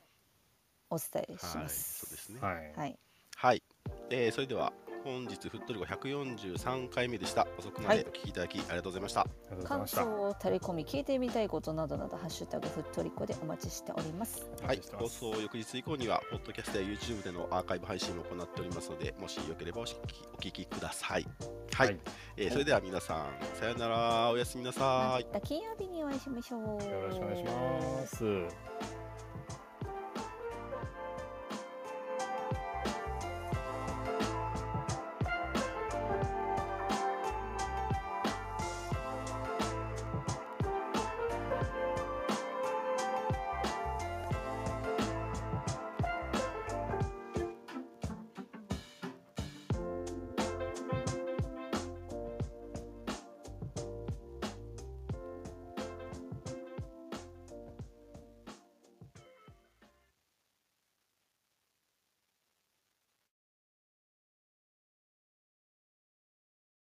[0.90, 2.40] お伝えしはいます、そうですね。
[2.40, 2.98] ひはい、はい。
[3.36, 3.64] はい、
[4.12, 4.72] えーそれでは
[5.04, 7.48] 本日フットルゴ143回目でした。
[7.58, 8.00] 遅くまはい。
[8.00, 14.50] でお聞きいただきありがとうございました、ありがとうござい感ました想をタレコミ聞いてみたいことなどなどハッシュタグフットリコでお待ちしております。
[14.66, 14.82] はい。
[14.98, 21.28] 放す送翌日以降には、ポッドキャストや YouTube でのアーカイブ配信も行っておりますので、もしよければお聞きお聞きください。
[21.74, 22.00] はい、はい。
[22.38, 25.26] えーそれでは皆さん、さよなら、おやすみなさい。
[25.26, 26.62] また金曜日にお会いしましょう。
[26.62, 28.26] よろしくお願いします